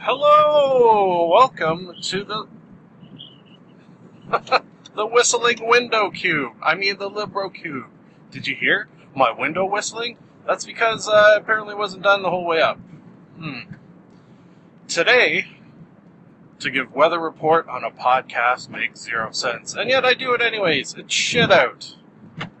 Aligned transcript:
Hello, 0.00 1.28
welcome 1.28 1.92
to 2.02 2.22
the 2.22 2.46
the 4.94 5.06
whistling 5.06 5.68
window 5.68 6.08
cube. 6.10 6.52
I 6.62 6.76
mean 6.76 6.98
the 6.98 7.10
Libro 7.10 7.50
cube. 7.50 7.86
Did 8.30 8.46
you 8.46 8.54
hear 8.54 8.86
my 9.16 9.32
window 9.32 9.64
whistling? 9.64 10.16
That's 10.46 10.64
because 10.64 11.08
uh, 11.08 11.34
apparently 11.36 11.72
it 11.72 11.78
wasn't 11.78 12.04
done 12.04 12.22
the 12.22 12.30
whole 12.30 12.46
way 12.46 12.62
up. 12.62 12.78
Hmm. 13.38 13.74
Today, 14.86 15.48
to 16.60 16.70
give 16.70 16.94
weather 16.94 17.18
report 17.18 17.68
on 17.68 17.82
a 17.82 17.90
podcast 17.90 18.68
makes 18.68 19.00
zero 19.00 19.32
sense, 19.32 19.74
and 19.74 19.90
yet 19.90 20.04
I 20.04 20.14
do 20.14 20.32
it 20.32 20.40
anyways. 20.40 20.94
It's 20.94 21.12
shit 21.12 21.50
out. 21.50 21.96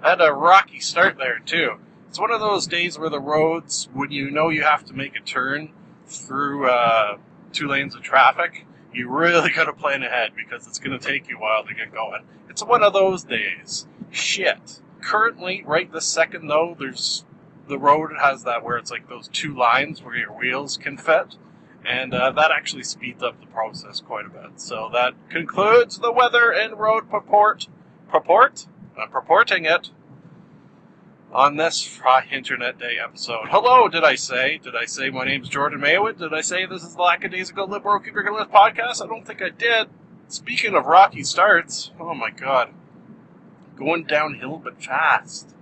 I 0.02 0.10
had 0.10 0.20
a 0.20 0.32
rocky 0.32 0.80
start 0.80 1.18
there 1.18 1.38
too. 1.38 1.76
It's 2.08 2.18
one 2.18 2.32
of 2.32 2.40
those 2.40 2.66
days 2.66 2.98
where 2.98 3.10
the 3.10 3.20
roads, 3.20 3.88
when 3.92 4.10
you 4.10 4.28
know 4.28 4.48
you 4.48 4.64
have 4.64 4.84
to 4.86 4.92
make 4.92 5.14
a 5.14 5.20
turn 5.20 5.70
through 6.04 6.68
uh, 6.68 7.18
two 7.52 7.68
lanes 7.68 7.94
of 7.94 8.02
traffic, 8.02 8.66
you 8.92 9.08
really 9.08 9.50
gotta 9.54 9.72
plan 9.72 10.02
ahead 10.02 10.32
because 10.36 10.66
it's 10.66 10.78
gonna 10.78 10.98
take 10.98 11.28
you 11.28 11.36
a 11.36 11.40
while 11.40 11.64
to 11.64 11.74
get 11.74 11.92
going. 11.92 12.22
It's 12.48 12.64
one 12.64 12.82
of 12.82 12.92
those 12.92 13.24
days. 13.24 13.86
Shit. 14.10 14.80
Currently, 15.00 15.62
right 15.64 15.90
this 15.92 16.06
second 16.06 16.48
though, 16.48 16.76
there's 16.78 17.24
the 17.68 17.78
road 17.78 18.10
has 18.20 18.44
that 18.44 18.64
where 18.64 18.78
it's 18.78 18.90
like 18.90 19.08
those 19.08 19.28
two 19.28 19.54
lines 19.54 20.02
where 20.02 20.16
your 20.16 20.32
wheels 20.32 20.76
can 20.76 20.96
fit, 20.96 21.36
and 21.84 22.14
uh, 22.14 22.30
that 22.32 22.50
actually 22.50 22.82
speeds 22.82 23.22
up 23.22 23.40
the 23.40 23.46
process 23.46 24.00
quite 24.00 24.26
a 24.26 24.30
bit. 24.30 24.60
So 24.60 24.90
that 24.92 25.14
concludes 25.28 25.98
the 25.98 26.12
weather 26.12 26.50
and 26.50 26.78
road 26.78 27.10
purport. 27.10 27.68
Purport? 28.10 28.66
I'm 28.98 29.10
purporting 29.10 29.64
it 29.64 29.90
on 31.32 31.56
this 31.56 31.82
Fri-Internet 31.82 32.78
Day 32.78 32.96
episode. 33.02 33.48
Hello, 33.50 33.88
did 33.88 34.02
I 34.02 34.14
say? 34.14 34.58
Did 34.58 34.74
I 34.74 34.86
say 34.86 35.10
my 35.10 35.24
name's 35.26 35.48
Jordan 35.48 35.80
Maywood? 35.80 36.18
Did 36.18 36.32
I 36.32 36.40
say 36.40 36.64
this 36.64 36.82
is 36.82 36.96
the 36.96 37.02
Lackadaisical 37.02 37.68
Librocubicularist 37.68 38.50
podcast? 38.50 39.02
I 39.02 39.06
don't 39.06 39.26
think 39.26 39.42
I 39.42 39.50
did. 39.50 39.88
Speaking 40.28 40.74
of 40.74 40.86
rocky 40.86 41.22
starts, 41.22 41.90
oh 42.00 42.14
my 42.14 42.30
god. 42.30 42.70
Going 43.76 44.04
downhill 44.04 44.58
but 44.58 44.82
fast. 44.82 45.54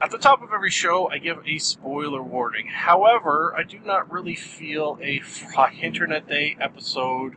At 0.00 0.10
the 0.10 0.18
top 0.18 0.42
of 0.42 0.50
every 0.52 0.70
show, 0.70 1.08
I 1.08 1.18
give 1.18 1.38
a 1.46 1.58
spoiler 1.58 2.22
warning. 2.22 2.66
However, 2.66 3.54
I 3.56 3.62
do 3.62 3.78
not 3.78 4.10
really 4.10 4.34
feel 4.34 4.98
a 5.00 5.20
Fri-Internet 5.20 6.28
Day 6.28 6.56
episode 6.60 7.36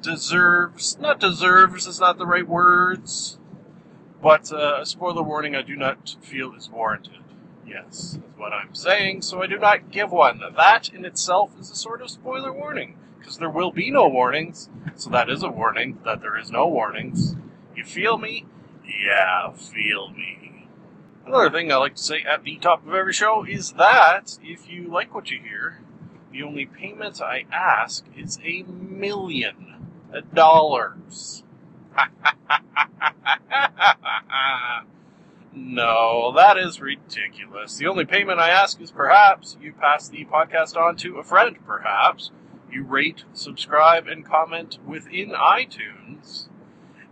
deserves, 0.00 0.98
not 0.98 1.20
deserves 1.20 1.86
is 1.86 2.00
not 2.00 2.18
the 2.18 2.26
right 2.26 2.46
words, 2.46 3.38
but 4.22 4.52
uh, 4.52 4.80
a 4.80 4.86
spoiler 4.86 5.22
warning 5.22 5.54
I 5.54 5.62
do 5.62 5.76
not 5.76 6.16
feel 6.20 6.54
is 6.54 6.70
warranted. 6.70 7.18
Yes, 7.66 8.14
is 8.14 8.20
what 8.36 8.52
I'm 8.52 8.74
saying, 8.74 9.22
so 9.22 9.42
I 9.42 9.46
do 9.46 9.58
not 9.58 9.90
give 9.90 10.12
one. 10.12 10.40
That 10.56 10.88
in 10.88 11.04
itself 11.04 11.58
is 11.58 11.70
a 11.70 11.74
sort 11.74 12.00
of 12.00 12.10
spoiler 12.10 12.52
warning, 12.52 12.96
because 13.18 13.38
there 13.38 13.50
will 13.50 13.72
be 13.72 13.90
no 13.90 14.06
warnings, 14.08 14.68
so 14.94 15.10
that 15.10 15.28
is 15.28 15.42
a 15.42 15.48
warning 15.48 15.98
that 16.04 16.20
there 16.20 16.38
is 16.38 16.50
no 16.50 16.66
warnings. 16.68 17.34
You 17.74 17.84
feel 17.84 18.18
me? 18.18 18.46
Yeah, 18.84 19.52
feel 19.52 20.10
me. 20.10 20.68
Another 21.26 21.50
thing 21.50 21.72
I 21.72 21.76
like 21.76 21.96
to 21.96 22.02
say 22.02 22.22
at 22.22 22.44
the 22.44 22.56
top 22.56 22.86
of 22.86 22.94
every 22.94 23.12
show 23.12 23.44
is 23.44 23.72
that 23.72 24.38
if 24.42 24.70
you 24.70 24.88
like 24.88 25.12
what 25.12 25.30
you 25.30 25.40
hear, 25.42 25.80
the 26.30 26.44
only 26.44 26.66
payment 26.66 27.20
I 27.20 27.46
ask 27.50 28.04
is 28.16 28.38
a 28.44 28.62
million 28.62 29.90
dollars. 30.32 31.42
no, 35.54 36.32
that 36.34 36.58
is 36.58 36.80
ridiculous. 36.80 37.76
The 37.76 37.86
only 37.86 38.04
payment 38.04 38.40
I 38.40 38.50
ask 38.50 38.80
is 38.80 38.90
perhaps 38.90 39.56
you 39.60 39.72
pass 39.72 40.08
the 40.08 40.24
podcast 40.24 40.76
on 40.76 40.96
to 40.96 41.18
a 41.18 41.24
friend, 41.24 41.56
perhaps. 41.66 42.30
You 42.70 42.84
rate, 42.84 43.24
subscribe, 43.32 44.08
and 44.08 44.24
comment 44.24 44.78
within 44.86 45.30
iTunes, 45.30 46.48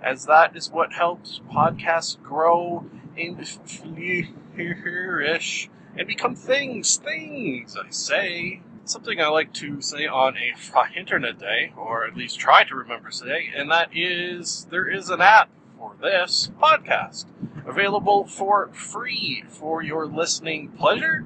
as 0.03 0.27
that 0.27 0.57
is 0.57 0.71
what 0.71 0.93
helps 0.93 1.41
podcasts 1.51 2.21
grow 2.23 2.85
and 3.17 3.49
flourish 4.55 5.71
and 5.97 6.09
become 6.09 6.35
things, 6.35 6.97
things, 6.97 7.77
I 7.77 7.91
say. 7.91 8.61
Something 8.87 9.21
I 9.21 9.29
like 9.29 9.53
to 9.55 9.81
say 9.81 10.07
on 10.07 10.37
a 10.37 10.99
Internet 10.99 11.39
Day, 11.39 11.73
or 11.77 12.07
at 12.07 12.17
least 12.17 12.39
try 12.39 12.65
to 12.65 12.75
remember 12.75 13.11
today, 13.11 13.51
and 13.57 13.71
that 13.71 13.89
is 13.95 14.67
there 14.71 14.89
is 14.89 15.09
an 15.11 15.21
app 15.21 15.49
for 15.79 15.95
this 16.01 16.51
podcast 16.61 17.27
available 17.67 18.27
for 18.27 18.69
free 18.69 19.45
for 19.49 19.83
your 19.83 20.07
listening 20.07 20.69
pleasure 20.69 21.25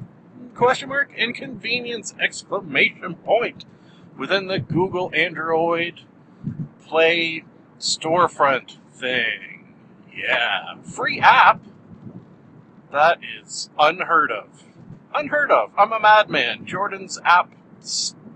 question 0.58 0.88
mark 0.88 1.12
and 1.16 1.36
convenience 1.36 2.14
exclamation 2.20 3.14
point 3.14 3.64
within 4.16 4.48
the 4.48 4.58
Google 4.58 5.10
Android 5.14 6.00
Play 6.84 7.44
storefront 7.78 8.78
thing. 8.92 9.74
Yeah, 10.12 10.80
free 10.82 11.20
app. 11.20 11.60
That 12.90 13.18
is 13.40 13.70
unheard 13.78 14.32
of. 14.32 14.64
Unheard 15.18 15.50
of. 15.50 15.72
I'm 15.76 15.92
a 15.92 15.98
madman. 15.98 16.64
Jordan's 16.64 17.18
app 17.24 17.52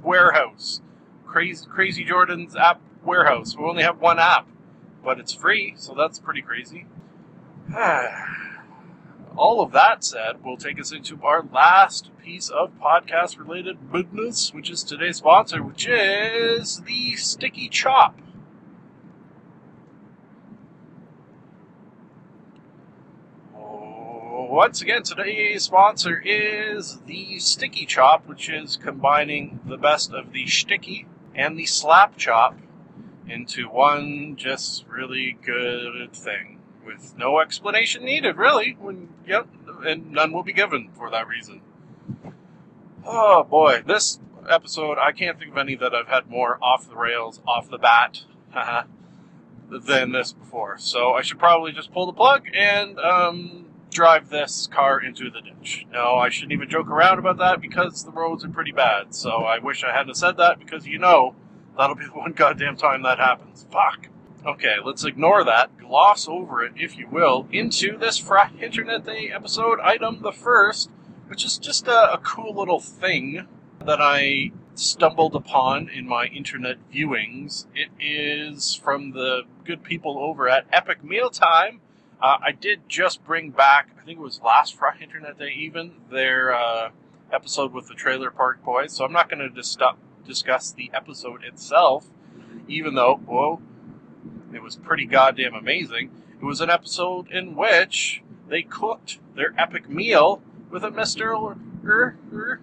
warehouse. 0.02 0.80
Crazy, 1.24 1.64
crazy 1.70 2.04
Jordan's 2.04 2.56
app 2.56 2.80
warehouse. 3.04 3.56
We 3.56 3.64
only 3.64 3.84
have 3.84 4.00
one 4.00 4.18
app, 4.18 4.48
but 5.04 5.20
it's 5.20 5.32
free, 5.32 5.74
so 5.76 5.94
that's 5.96 6.18
pretty 6.18 6.42
crazy. 6.42 6.86
All 9.36 9.60
of 9.60 9.70
that 9.70 10.02
said 10.02 10.44
will 10.44 10.56
take 10.56 10.80
us 10.80 10.90
into 10.90 11.22
our 11.22 11.44
last 11.52 12.10
piece 12.20 12.48
of 12.48 12.72
podcast 12.80 13.38
related 13.38 13.92
business, 13.92 14.52
which 14.52 14.68
is 14.68 14.82
today's 14.82 15.18
sponsor, 15.18 15.62
which 15.62 15.86
is 15.86 16.80
the 16.80 17.14
Sticky 17.14 17.68
Chop. 17.68 18.20
Once 24.52 24.82
again, 24.82 25.02
today's 25.02 25.62
sponsor 25.62 26.22
is 26.22 27.00
the 27.06 27.38
Sticky 27.38 27.86
Chop, 27.86 28.28
which 28.28 28.50
is 28.50 28.76
combining 28.76 29.58
the 29.64 29.78
best 29.78 30.12
of 30.12 30.34
the 30.34 30.46
sticky 30.46 31.06
and 31.34 31.58
the 31.58 31.64
slap 31.64 32.18
chop 32.18 32.58
into 33.26 33.66
one 33.70 34.36
just 34.36 34.86
really 34.86 35.38
good 35.42 36.12
thing 36.12 36.60
with 36.84 37.16
no 37.16 37.40
explanation 37.40 38.04
needed, 38.04 38.36
really. 38.36 38.76
When 38.78 39.08
yep, 39.26 39.48
and 39.86 40.12
none 40.12 40.32
will 40.32 40.42
be 40.42 40.52
given 40.52 40.90
for 40.92 41.08
that 41.08 41.26
reason. 41.26 41.62
Oh 43.06 43.44
boy, 43.44 43.82
this 43.86 44.20
episode 44.46 44.98
I 44.98 45.12
can't 45.12 45.38
think 45.38 45.52
of 45.52 45.56
any 45.56 45.76
that 45.76 45.94
I've 45.94 46.08
had 46.08 46.28
more 46.28 46.58
off 46.62 46.86
the 46.86 46.96
rails, 46.96 47.40
off 47.46 47.70
the 47.70 47.78
bat, 47.78 48.24
than 49.70 50.12
this 50.12 50.34
before. 50.34 50.76
So 50.76 51.14
I 51.14 51.22
should 51.22 51.38
probably 51.38 51.72
just 51.72 51.90
pull 51.90 52.04
the 52.04 52.12
plug 52.12 52.44
and 52.54 52.98
um, 52.98 53.71
drive 53.92 54.28
this 54.28 54.66
car 54.66 55.00
into 55.00 55.30
the 55.30 55.40
ditch. 55.40 55.86
No, 55.92 56.16
I 56.16 56.28
shouldn't 56.28 56.52
even 56.52 56.68
joke 56.68 56.88
around 56.88 57.18
about 57.18 57.38
that 57.38 57.60
because 57.60 58.04
the 58.04 58.10
roads 58.10 58.44
are 58.44 58.48
pretty 58.48 58.72
bad. 58.72 59.14
So 59.14 59.30
I 59.44 59.58
wish 59.58 59.84
I 59.84 59.92
hadn't 59.92 60.16
said 60.16 60.36
that 60.38 60.58
because 60.58 60.86
you 60.86 60.98
know 60.98 61.34
that'll 61.76 61.96
be 61.96 62.04
the 62.06 62.12
one 62.12 62.32
goddamn 62.32 62.76
time 62.76 63.02
that 63.02 63.18
happens. 63.18 63.66
Fuck. 63.70 64.08
Okay, 64.44 64.76
let's 64.84 65.04
ignore 65.04 65.44
that, 65.44 65.78
gloss 65.78 66.26
over 66.26 66.64
it, 66.64 66.72
if 66.74 66.98
you 66.98 67.06
will, 67.06 67.46
into 67.52 67.96
this 67.96 68.18
Fry 68.18 68.50
Internet 68.60 69.06
Day 69.06 69.30
episode 69.32 69.78
item, 69.78 70.20
the 70.22 70.32
first, 70.32 70.90
which 71.28 71.44
is 71.44 71.58
just 71.58 71.86
a, 71.86 72.14
a 72.14 72.18
cool 72.18 72.52
little 72.52 72.80
thing 72.80 73.46
that 73.84 74.00
I 74.00 74.50
stumbled 74.74 75.36
upon 75.36 75.88
in 75.88 76.08
my 76.08 76.26
internet 76.26 76.78
viewings. 76.92 77.66
It 77.72 77.90
is 78.00 78.74
from 78.74 79.12
the 79.12 79.42
good 79.64 79.84
people 79.84 80.18
over 80.18 80.48
at 80.48 80.66
Epic 80.72 81.04
Mealtime. 81.04 81.80
Uh, 82.22 82.38
I 82.40 82.52
did 82.52 82.88
just 82.88 83.24
bring 83.24 83.50
back, 83.50 83.88
I 84.00 84.04
think 84.04 84.20
it 84.20 84.22
was 84.22 84.40
last 84.42 84.76
Friday, 84.76 85.02
Internet 85.02 85.38
Day 85.38 85.52
even, 85.56 85.94
their 86.08 86.54
uh, 86.54 86.90
episode 87.32 87.72
with 87.72 87.88
the 87.88 87.94
Trailer 87.94 88.30
Park 88.30 88.64
Boys, 88.64 88.92
so 88.92 89.04
I'm 89.04 89.12
not 89.12 89.28
going 89.28 89.40
to 89.40 89.48
dis- 89.48 89.76
discuss 90.24 90.70
the 90.70 90.90
episode 90.94 91.42
itself, 91.42 92.06
even 92.68 92.94
though, 92.94 93.16
whoa, 93.26 93.60
it 94.54 94.62
was 94.62 94.76
pretty 94.76 95.04
goddamn 95.04 95.54
amazing. 95.54 96.12
It 96.40 96.44
was 96.44 96.60
an 96.60 96.70
episode 96.70 97.28
in 97.30 97.56
which 97.56 98.22
they 98.48 98.62
cooked 98.62 99.18
their 99.34 99.52
epic 99.58 99.88
meal 99.88 100.40
with 100.70 100.84
a 100.84 100.90
Mr. 100.90 101.56
Er, 101.84 102.16
er, 102.32 102.60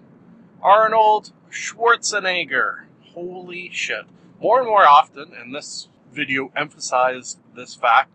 Arnold 0.62 1.34
Schwarzenegger. 1.52 2.84
Holy 3.14 3.70
shit. 3.74 4.06
More 4.42 4.60
and 4.60 4.68
more 4.68 4.88
often, 4.88 5.34
and 5.34 5.54
this 5.54 5.90
video 6.14 6.52
emphasized 6.56 7.40
this 7.56 7.76
fact, 7.76 8.12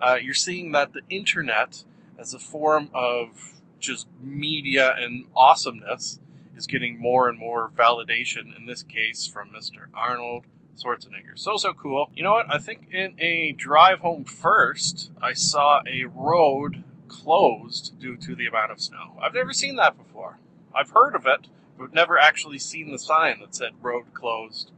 uh, 0.00 0.18
you're 0.20 0.34
seeing 0.34 0.72
that 0.72 0.92
the 0.92 1.02
internet, 1.08 1.84
as 2.18 2.34
a 2.34 2.38
form 2.38 2.90
of 2.94 3.54
just 3.78 4.06
media 4.20 4.94
and 4.98 5.26
awesomeness, 5.36 6.20
is 6.56 6.66
getting 6.66 6.98
more 6.98 7.28
and 7.28 7.38
more 7.38 7.70
validation, 7.76 8.56
in 8.56 8.66
this 8.66 8.82
case 8.82 9.26
from 9.26 9.50
Mr. 9.50 9.86
Arnold 9.94 10.44
Schwarzenegger. 10.76 11.36
So, 11.36 11.56
so 11.56 11.72
cool. 11.72 12.10
You 12.14 12.22
know 12.24 12.32
what? 12.32 12.52
I 12.52 12.58
think 12.58 12.88
in 12.92 13.14
a 13.18 13.52
drive 13.52 14.00
home 14.00 14.24
first, 14.24 15.10
I 15.22 15.32
saw 15.32 15.82
a 15.86 16.04
road 16.04 16.84
closed 17.08 17.98
due 17.98 18.16
to 18.16 18.34
the 18.34 18.46
amount 18.46 18.72
of 18.72 18.80
snow. 18.80 19.18
I've 19.20 19.34
never 19.34 19.52
seen 19.52 19.76
that 19.76 19.96
before. 19.96 20.38
I've 20.74 20.90
heard 20.90 21.14
of 21.14 21.26
it, 21.26 21.48
but 21.78 21.94
never 21.94 22.18
actually 22.18 22.58
seen 22.58 22.90
the 22.90 22.98
sign 22.98 23.40
that 23.40 23.54
said 23.54 23.72
road 23.80 24.12
closed, 24.12 24.70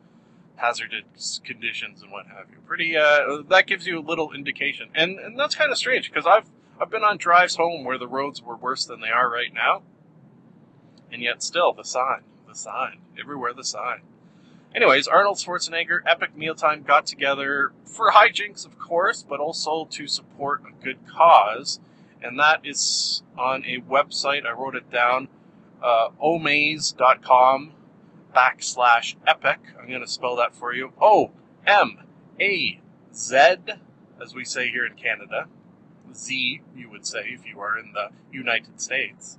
hazardous 0.60 1.40
conditions, 1.44 2.02
and 2.02 2.12
what 2.12 2.26
have 2.26 2.50
you. 2.50 2.56
Pretty, 2.66 2.96
uh, 2.96 3.42
that 3.48 3.66
gives 3.66 3.86
you 3.86 3.98
a 3.98 4.00
little 4.00 4.32
indication. 4.32 4.88
And, 4.94 5.18
and 5.18 5.38
that's 5.38 5.54
kind 5.54 5.70
of 5.70 5.78
strange 5.78 6.10
because 6.10 6.26
I've, 6.26 6.46
I've 6.80 6.90
been 6.90 7.02
on 7.02 7.16
drives 7.16 7.56
home 7.56 7.84
where 7.84 7.98
the 7.98 8.08
roads 8.08 8.42
were 8.42 8.56
worse 8.56 8.84
than 8.84 9.00
they 9.00 9.08
are 9.08 9.30
right 9.30 9.52
now. 9.52 9.82
And 11.12 11.22
yet 11.22 11.42
still, 11.42 11.72
the 11.72 11.84
sign, 11.84 12.22
the 12.48 12.54
sign, 12.54 12.98
everywhere 13.18 13.52
the 13.52 13.64
sign. 13.64 14.02
Anyways, 14.74 15.08
Arnold 15.08 15.38
Schwarzenegger, 15.38 16.00
Epic 16.06 16.36
Mealtime 16.36 16.82
got 16.82 17.04
together 17.04 17.72
for 17.84 18.12
hijinks, 18.12 18.64
of 18.64 18.78
course, 18.78 19.24
but 19.28 19.40
also 19.40 19.86
to 19.90 20.06
support 20.06 20.62
a 20.62 20.84
good 20.84 20.98
cause. 21.08 21.80
And 22.22 22.38
that 22.38 22.60
is 22.64 23.22
on 23.36 23.64
a 23.64 23.80
website. 23.80 24.46
I 24.46 24.52
wrote 24.52 24.76
it 24.76 24.90
down 24.92 25.28
uh, 25.82 26.10
omaze.com 26.22 27.72
backslash 28.34 29.16
epic. 29.26 29.58
I'm 29.78 29.88
going 29.88 30.00
to 30.00 30.08
spell 30.08 30.36
that 30.36 30.54
for 30.54 30.72
you. 30.72 30.92
O 31.00 31.30
M 31.66 31.98
A 32.40 32.80
Z, 33.14 33.56
as 34.22 34.34
we 34.34 34.44
say 34.44 34.70
here 34.70 34.86
in 34.86 34.94
Canada. 34.94 35.46
Z, 36.12 36.60
you 36.76 36.90
would 36.90 37.06
say 37.06 37.20
if 37.28 37.46
you 37.46 37.60
are 37.60 37.78
in 37.78 37.92
the 37.92 38.10
United 38.32 38.80
States. 38.80 39.38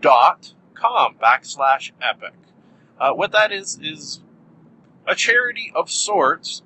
Dot 0.00 0.52
com 0.74 1.14
backslash 1.14 1.92
epic. 2.02 2.34
Uh, 3.00 3.12
what 3.12 3.32
that 3.32 3.52
is, 3.52 3.78
is 3.82 4.20
a 5.06 5.14
charity 5.14 5.72
of 5.74 5.90
sorts. 5.90 6.62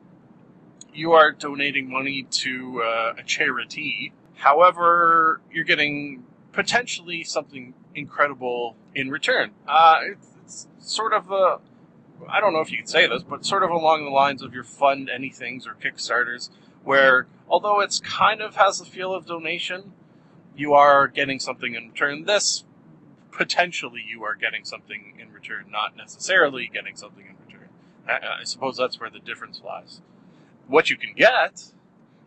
You 0.92 1.12
are 1.12 1.30
donating 1.30 1.90
money 1.90 2.24
to 2.24 2.82
uh, 2.82 3.14
a 3.18 3.22
charity. 3.22 4.12
However, 4.34 5.40
you're 5.52 5.64
getting 5.64 6.24
potentially 6.52 7.22
something 7.22 7.74
incredible 7.94 8.76
in 8.94 9.10
return. 9.10 9.52
Uh, 9.66 10.00
sort 10.78 11.12
of 11.12 11.30
a, 11.30 11.58
I 12.28 12.40
don't 12.40 12.52
know 12.52 12.60
if 12.60 12.70
you 12.70 12.78
could 12.78 12.88
say 12.88 13.06
this, 13.06 13.22
but 13.22 13.44
sort 13.44 13.62
of 13.62 13.70
along 13.70 14.04
the 14.04 14.10
lines 14.10 14.42
of 14.42 14.54
your 14.54 14.64
fund 14.64 15.08
anythings 15.08 15.66
or 15.66 15.74
Kickstarters, 15.74 16.50
where 16.84 17.26
although 17.48 17.80
it's 17.80 18.00
kind 18.00 18.40
of 18.40 18.56
has 18.56 18.78
the 18.78 18.84
feel 18.84 19.14
of 19.14 19.26
donation, 19.26 19.92
you 20.56 20.74
are 20.74 21.06
getting 21.06 21.38
something 21.38 21.74
in 21.74 21.88
return. 21.88 22.24
This 22.24 22.64
potentially 23.30 24.04
you 24.06 24.24
are 24.24 24.34
getting 24.34 24.64
something 24.64 25.14
in 25.18 25.32
return, 25.32 25.66
not 25.70 25.96
necessarily 25.96 26.68
getting 26.72 26.96
something 26.96 27.24
in 27.26 27.36
return. 27.46 27.68
I, 28.08 28.40
I 28.40 28.44
suppose 28.44 28.76
that's 28.76 28.98
where 28.98 29.10
the 29.10 29.20
difference 29.20 29.60
lies. 29.64 30.00
What 30.66 30.90
you 30.90 30.96
can 30.96 31.14
get 31.14 31.72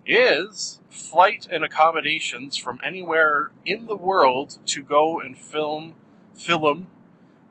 is 0.06 0.80
flight 0.90 1.48
and 1.52 1.64
accommodations 1.64 2.58
from 2.58 2.80
anywhere 2.84 3.52
in 3.66 3.86
the 3.86 3.96
world 3.96 4.58
to 4.66 4.82
go 4.82 5.20
and 5.20 5.38
film, 5.38 5.96
film. 6.34 6.88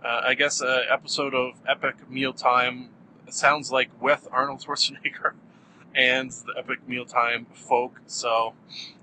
Uh, 0.04 0.22
I 0.24 0.34
guess 0.34 0.60
an 0.60 0.84
episode 0.90 1.34
of 1.34 1.54
Epic 1.68 2.10
Mealtime 2.10 2.88
sounds 3.28 3.70
like 3.70 3.90
with 4.00 4.26
Arnold 4.32 4.60
Schwarzenegger 4.60 5.34
and 5.94 6.30
the 6.30 6.54
Epic 6.58 6.88
Mealtime 6.88 7.46
folk. 7.52 8.00
So, 8.06 8.54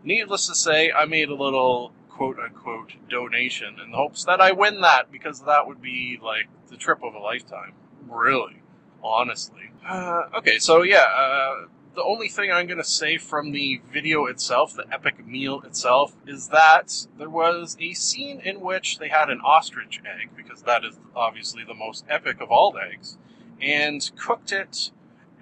needless 0.04 0.48
to 0.48 0.56
say, 0.56 0.92
I 0.92 1.06
made 1.06 1.30
a 1.30 1.36
little 1.36 1.92
quote 2.10 2.40
unquote 2.40 2.94
donation 3.10 3.80
in 3.84 3.92
the 3.92 3.98
hopes 3.98 4.26
that 4.26 4.42
I 4.42 4.52
win 4.52 4.82
that 4.82 5.12
because 5.12 5.42
that 5.42 5.68
would 5.68 5.82
be 5.82 6.20
like 6.22 6.48
the 6.70 6.78
trip 6.78 7.04
of 7.04 7.14
a 7.14 7.20
lifetime. 7.20 7.74
Really, 8.10 8.62
honestly. 9.04 9.70
Uh, 9.88 10.24
okay, 10.38 10.58
so 10.58 10.82
yeah, 10.82 11.06
uh, 11.16 11.66
the 11.98 12.04
only 12.04 12.30
thing 12.30 12.52
I'm 12.52 12.68
going 12.68 12.78
to 12.78 12.84
say 12.84 13.18
from 13.18 13.52
the 13.52 13.82
video 13.92 14.28
itself, 14.28 14.76
the 14.76 14.86
epic 14.94 15.26
meal 15.26 15.62
itself, 15.62 16.16
is 16.28 16.50
that 16.50 17.08
there 17.18 17.30
was 17.30 17.76
a 17.80 17.94
scene 17.96 18.40
in 18.40 18.62
which 18.62 19.00
they 19.00 19.10
had 19.10 19.32
an 19.32 19.42
ostrich 19.44 20.00
egg, 20.06 20.30
because 20.38 20.62
that 20.62 20.86
is 20.86 21.00
obviously 21.16 21.64
the 21.64 21.74
most 21.74 22.06
epic 22.08 22.40
of 22.40 22.52
all 22.52 22.78
eggs, 22.78 23.18
and 23.60 24.12
cooked 24.16 24.52
it 24.52 24.92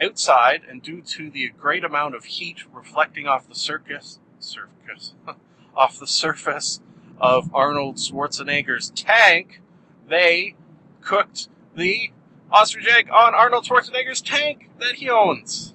outside, 0.01 0.61
and 0.67 0.81
due 0.81 1.01
to 1.01 1.29
the 1.29 1.49
great 1.59 1.83
amount 1.83 2.15
of 2.15 2.23
heat 2.23 2.63
reflecting 2.73 3.27
off 3.27 3.49
the 3.49 3.55
circus, 3.55 4.19
circus, 4.39 5.13
off 5.75 5.99
the 5.99 6.07
surface 6.07 6.79
of 7.19 7.53
Arnold 7.53 7.97
Schwarzenegger's 7.97 8.91
tank, 8.91 9.61
they 10.07 10.55
cooked 11.01 11.49
the 11.75 12.11
ostrich 12.49 12.87
egg 12.87 13.09
on 13.11 13.35
Arnold 13.35 13.65
Schwarzenegger's 13.65 14.21
tank 14.21 14.69
that 14.79 14.95
he 14.95 15.09
owns 15.09 15.74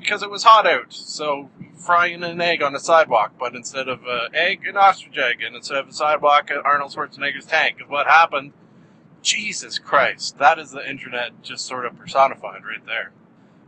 because 0.00 0.22
it 0.22 0.30
was 0.30 0.42
hot 0.42 0.66
out. 0.66 0.92
So 0.92 1.50
frying 1.76 2.22
an 2.22 2.40
egg 2.40 2.62
on 2.62 2.72
the 2.72 2.80
sidewalk, 2.80 3.32
but 3.38 3.54
instead 3.54 3.88
of 3.88 4.00
uh, 4.06 4.28
egg, 4.32 4.66
an 4.66 4.76
ostrich 4.76 5.16
egg, 5.18 5.42
and 5.42 5.54
instead 5.54 5.78
of 5.78 5.88
a 5.88 5.92
sidewalk, 5.92 6.50
Arnold 6.64 6.92
Schwarzenegger's 6.92 7.46
tank 7.46 7.76
is 7.82 7.88
what 7.88 8.06
happened. 8.06 8.52
Jesus 9.22 9.78
Christ, 9.78 10.38
that 10.38 10.58
is 10.58 10.70
the 10.70 10.88
internet 10.88 11.42
just 11.42 11.66
sort 11.66 11.84
of 11.84 11.98
personified 11.98 12.64
right 12.64 12.84
there. 12.86 13.12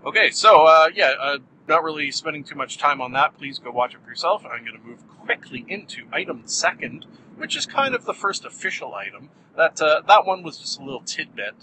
Okay, 0.04 0.30
so 0.30 0.64
uh, 0.64 0.88
yeah, 0.94 1.12
uh, 1.20 1.38
not 1.68 1.84
really 1.84 2.10
spending 2.10 2.42
too 2.42 2.54
much 2.54 2.78
time 2.78 3.00
on 3.00 3.12
that. 3.12 3.36
Please 3.36 3.58
go 3.58 3.70
watch 3.70 3.94
it 3.94 4.00
for 4.02 4.08
yourself. 4.08 4.44
I'm 4.44 4.64
going 4.64 4.80
to 4.80 4.86
move 4.86 5.06
quickly 5.08 5.64
into 5.68 6.06
item 6.12 6.42
second, 6.46 7.06
which 7.36 7.56
is 7.56 7.66
kind 7.66 7.94
of 7.94 8.04
the 8.04 8.14
first 8.14 8.44
official 8.44 8.94
item. 8.94 9.28
That 9.56 9.80
uh, 9.80 10.00
that 10.08 10.26
one 10.26 10.42
was 10.42 10.58
just 10.58 10.80
a 10.80 10.84
little 10.84 11.02
tidbit 11.02 11.54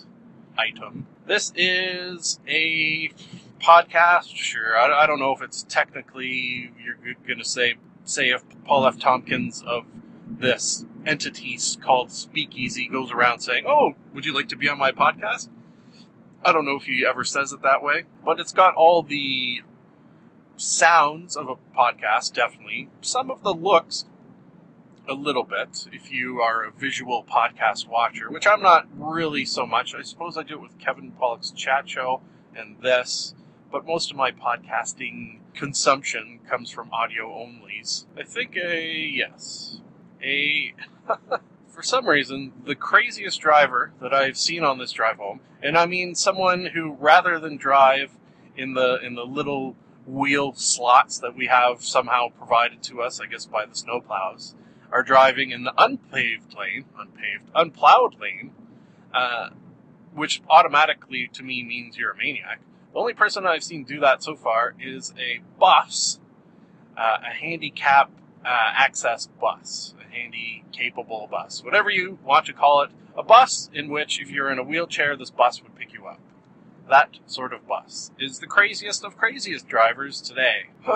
item. 0.57 1.07
This 1.25 1.51
is 1.55 2.39
a 2.47 3.11
podcast. 3.59 4.35
Sure, 4.35 4.77
I, 4.77 5.03
I 5.03 5.05
don't 5.07 5.19
know 5.19 5.33
if 5.33 5.41
it's 5.41 5.63
technically 5.63 6.71
you're 6.83 7.15
going 7.25 7.39
to 7.39 7.45
say 7.45 7.75
say 8.03 8.29
if 8.29 8.43
Paul 8.65 8.87
F. 8.87 8.99
Tompkins 8.99 9.63
of 9.65 9.85
this 10.27 10.85
entity 11.05 11.57
called 11.81 12.11
Speakeasy 12.11 12.87
goes 12.87 13.11
around 13.11 13.39
saying, 13.39 13.65
"Oh, 13.67 13.93
would 14.13 14.25
you 14.25 14.33
like 14.33 14.49
to 14.49 14.55
be 14.55 14.69
on 14.69 14.77
my 14.77 14.91
podcast?" 14.91 15.49
I 16.43 16.53
don't 16.53 16.65
know 16.65 16.77
if 16.77 16.83
he 16.83 17.05
ever 17.05 17.23
says 17.23 17.51
it 17.51 17.61
that 17.63 17.83
way, 17.83 18.03
but 18.23 18.39
it's 18.39 18.53
got 18.53 18.75
all 18.75 19.03
the 19.03 19.61
sounds 20.55 21.35
of 21.35 21.49
a 21.49 21.55
podcast, 21.77 22.33
definitely. 22.33 22.89
Some 23.01 23.29
of 23.29 23.43
the 23.43 23.53
looks, 23.53 24.05
a 25.07 25.13
little 25.13 25.43
bit, 25.43 25.87
if 25.91 26.11
you 26.11 26.39
are 26.39 26.63
a 26.63 26.71
visual 26.71 27.25
podcast 27.29 27.87
watcher, 27.87 28.29
which 28.29 28.47
I'm 28.47 28.61
not 28.61 28.87
really 28.95 29.43
so 29.43 29.65
much. 29.65 29.93
I 29.95 30.01
suppose 30.01 30.37
I 30.37 30.43
do 30.43 30.55
it 30.55 30.61
with 30.61 30.79
Kevin 30.79 31.11
Pollak's 31.11 31.51
chat 31.51 31.89
show 31.89 32.21
and 32.55 32.79
this, 32.81 33.33
but 33.71 33.85
most 33.85 34.11
of 34.11 34.17
my 34.17 34.31
podcasting 34.31 35.39
consumption 35.53 36.39
comes 36.49 36.71
from 36.71 36.91
audio 36.91 37.29
onlys. 37.29 38.05
I 38.17 38.23
think 38.23 38.55
a 38.55 39.09
yes. 39.13 39.81
A. 40.23 40.73
for 41.69 41.83
some 41.83 42.07
reason, 42.07 42.53
the 42.65 42.75
craziest 42.75 43.39
driver 43.39 43.93
that 44.01 44.13
I've 44.13 44.37
seen 44.37 44.63
on 44.63 44.79
this 44.79 44.91
drive 44.91 45.17
home, 45.17 45.39
and 45.61 45.77
I 45.77 45.85
mean 45.85 46.15
someone 46.15 46.67
who, 46.67 46.93
rather 46.93 47.39
than 47.39 47.57
drive 47.57 48.11
in 48.57 48.73
the 48.73 48.99
in 49.03 49.15
the 49.15 49.25
little 49.25 49.75
wheel 50.05 50.53
slots 50.53 51.19
that 51.19 51.35
we 51.35 51.47
have 51.47 51.83
somehow 51.83 52.29
provided 52.29 52.81
to 52.83 53.01
us, 53.01 53.19
I 53.19 53.27
guess 53.27 53.45
by 53.45 53.65
the 53.65 53.73
snowplows, 53.73 54.55
are 54.91 55.03
driving 55.03 55.51
in 55.51 55.63
the 55.63 55.73
unpaved 55.77 56.55
lane, 56.57 56.85
unpaved, 56.97 57.49
unplowed 57.53 58.19
lane, 58.19 58.51
uh, 59.13 59.49
which 60.13 60.41
automatically 60.49 61.29
to 61.33 61.43
me 61.43 61.63
means 61.63 61.97
you're 61.97 62.11
a 62.11 62.17
maniac. 62.17 62.59
The 62.93 62.99
only 62.99 63.13
person 63.13 63.45
I've 63.45 63.63
seen 63.63 63.83
do 63.83 63.99
that 63.99 64.23
so 64.23 64.35
far 64.35 64.73
is 64.79 65.13
a 65.17 65.41
bus, 65.59 66.19
uh, 66.97 67.17
a 67.21 67.29
handicap 67.33 68.09
uh, 68.43 68.47
access 68.47 69.27
bus, 69.39 69.93
a 69.99 70.11
handy 70.13 70.63
capable 70.71 71.27
bus, 71.29 71.63
whatever 71.63 71.89
you 71.89 72.17
want 72.23 72.45
to 72.47 72.53
call 72.53 72.81
it. 72.81 72.89
A 73.17 73.23
bus 73.23 73.69
in 73.73 73.89
which, 73.89 74.21
if 74.21 74.31
you're 74.31 74.49
in 74.49 74.59
a 74.59 74.63
wheelchair, 74.63 75.15
this 75.17 75.29
bus 75.29 75.61
would 75.61 75.75
pick 75.75 75.93
you 75.93 76.07
up. 76.07 76.19
That 76.89 77.19
sort 77.27 77.53
of 77.53 77.67
bus 77.67 78.11
is 78.17 78.39
the 78.39 78.47
craziest 78.47 79.03
of 79.03 79.17
craziest 79.17 79.67
drivers 79.67 80.21
today. 80.21 80.69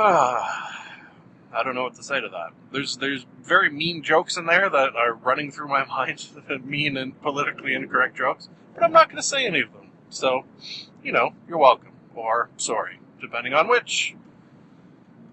I 1.53 1.61
don't 1.63 1.75
know 1.75 1.83
what 1.83 1.95
to 1.95 2.03
say 2.03 2.19
to 2.19 2.29
that. 2.29 2.49
There's 2.71 2.97
there's 2.97 3.25
very 3.43 3.69
mean 3.69 4.01
jokes 4.01 4.37
in 4.37 4.47
there 4.47 4.69
that 4.69 4.95
are 4.95 5.13
running 5.13 5.51
through 5.51 5.67
my 5.67 5.85
mind, 5.85 6.25
mean 6.65 6.97
and 6.97 7.21
politically 7.21 7.75
incorrect 7.75 8.17
jokes, 8.17 8.49
but 8.73 8.83
I'm 8.83 8.91
not 8.91 9.09
going 9.09 9.21
to 9.21 9.27
say 9.27 9.45
any 9.45 9.61
of 9.61 9.71
them. 9.73 9.91
So, 10.09 10.45
you 11.03 11.11
know, 11.11 11.33
you're 11.47 11.57
welcome 11.57 11.91
or 12.15 12.49
sorry, 12.57 12.99
depending 13.21 13.53
on 13.53 13.67
which. 13.67 14.15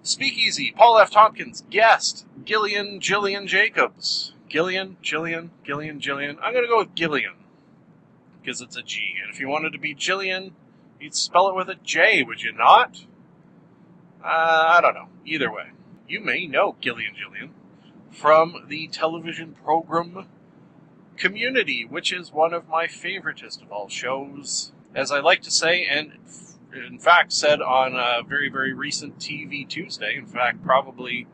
Speakeasy, 0.03 0.73
Paul 0.77 0.99
F. 0.99 1.11
Tompkins, 1.11 1.65
guest, 1.71 2.27
Gillian 2.45 3.01
Jillian 3.01 3.47
Jacobs. 3.47 4.35
Gillian, 4.49 4.97
Jillian, 5.03 5.51
Gillian, 5.65 6.01
Jillian. 6.01 6.39
I'm 6.43 6.53
going 6.53 6.65
to 6.65 6.69
go 6.69 6.79
with 6.79 6.95
Gillian. 6.95 7.35
because 8.41 8.61
it's 8.61 8.77
a 8.77 8.83
G. 8.83 9.15
And 9.23 9.33
if 9.33 9.41
you 9.41 9.49
wanted 9.49 9.73
to 9.73 9.79
be 9.79 9.95
Jillian, 9.95 10.53
you'd 11.01 11.15
spell 11.15 11.49
it 11.49 11.55
with 11.57 11.69
a 11.69 11.77
J, 11.77 12.23
would 12.23 12.43
you 12.43 12.53
not? 12.53 13.05
Uh, 14.25 14.27
I 14.27 14.81
don't 14.81 14.95
know. 14.95 15.09
Either 15.25 15.53
way, 15.53 15.71
you 16.09 16.21
may 16.21 16.47
know 16.47 16.77
Gillian 16.81 17.15
Jillian 17.15 17.51
from 18.11 18.67
the 18.69 18.89
television 18.89 19.55
program 19.65 20.27
Community, 21.17 21.85
which 21.85 22.13
is 22.13 22.33
one 22.33 22.55
of 22.55 22.69
my 22.69 22.87
favoritist 22.87 23.63
of 23.63 23.71
all 23.71 23.89
shows. 23.89 24.73
As 24.95 25.13
I 25.13 25.21
like 25.21 25.43
to 25.43 25.51
say, 25.51 25.87
and 25.87 26.13
in 26.73 26.99
fact 26.99 27.33
said 27.33 27.61
on 27.61 27.95
a 27.95 28.23
very, 28.27 28.49
very 28.49 28.73
recent 28.73 29.19
TV 29.19 29.69
Tuesday, 29.69 30.17
in 30.17 30.27
fact, 30.27 30.65
probably 30.65 31.27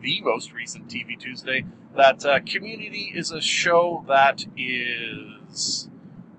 the 0.00 0.20
most 0.20 0.52
recent 0.52 0.88
TV 0.88 1.18
Tuesday, 1.18 1.64
that 1.96 2.24
uh, 2.24 2.40
Community 2.40 3.12
is 3.14 3.30
a 3.30 3.40
show 3.40 4.04
that 4.08 4.44
is 4.56 5.88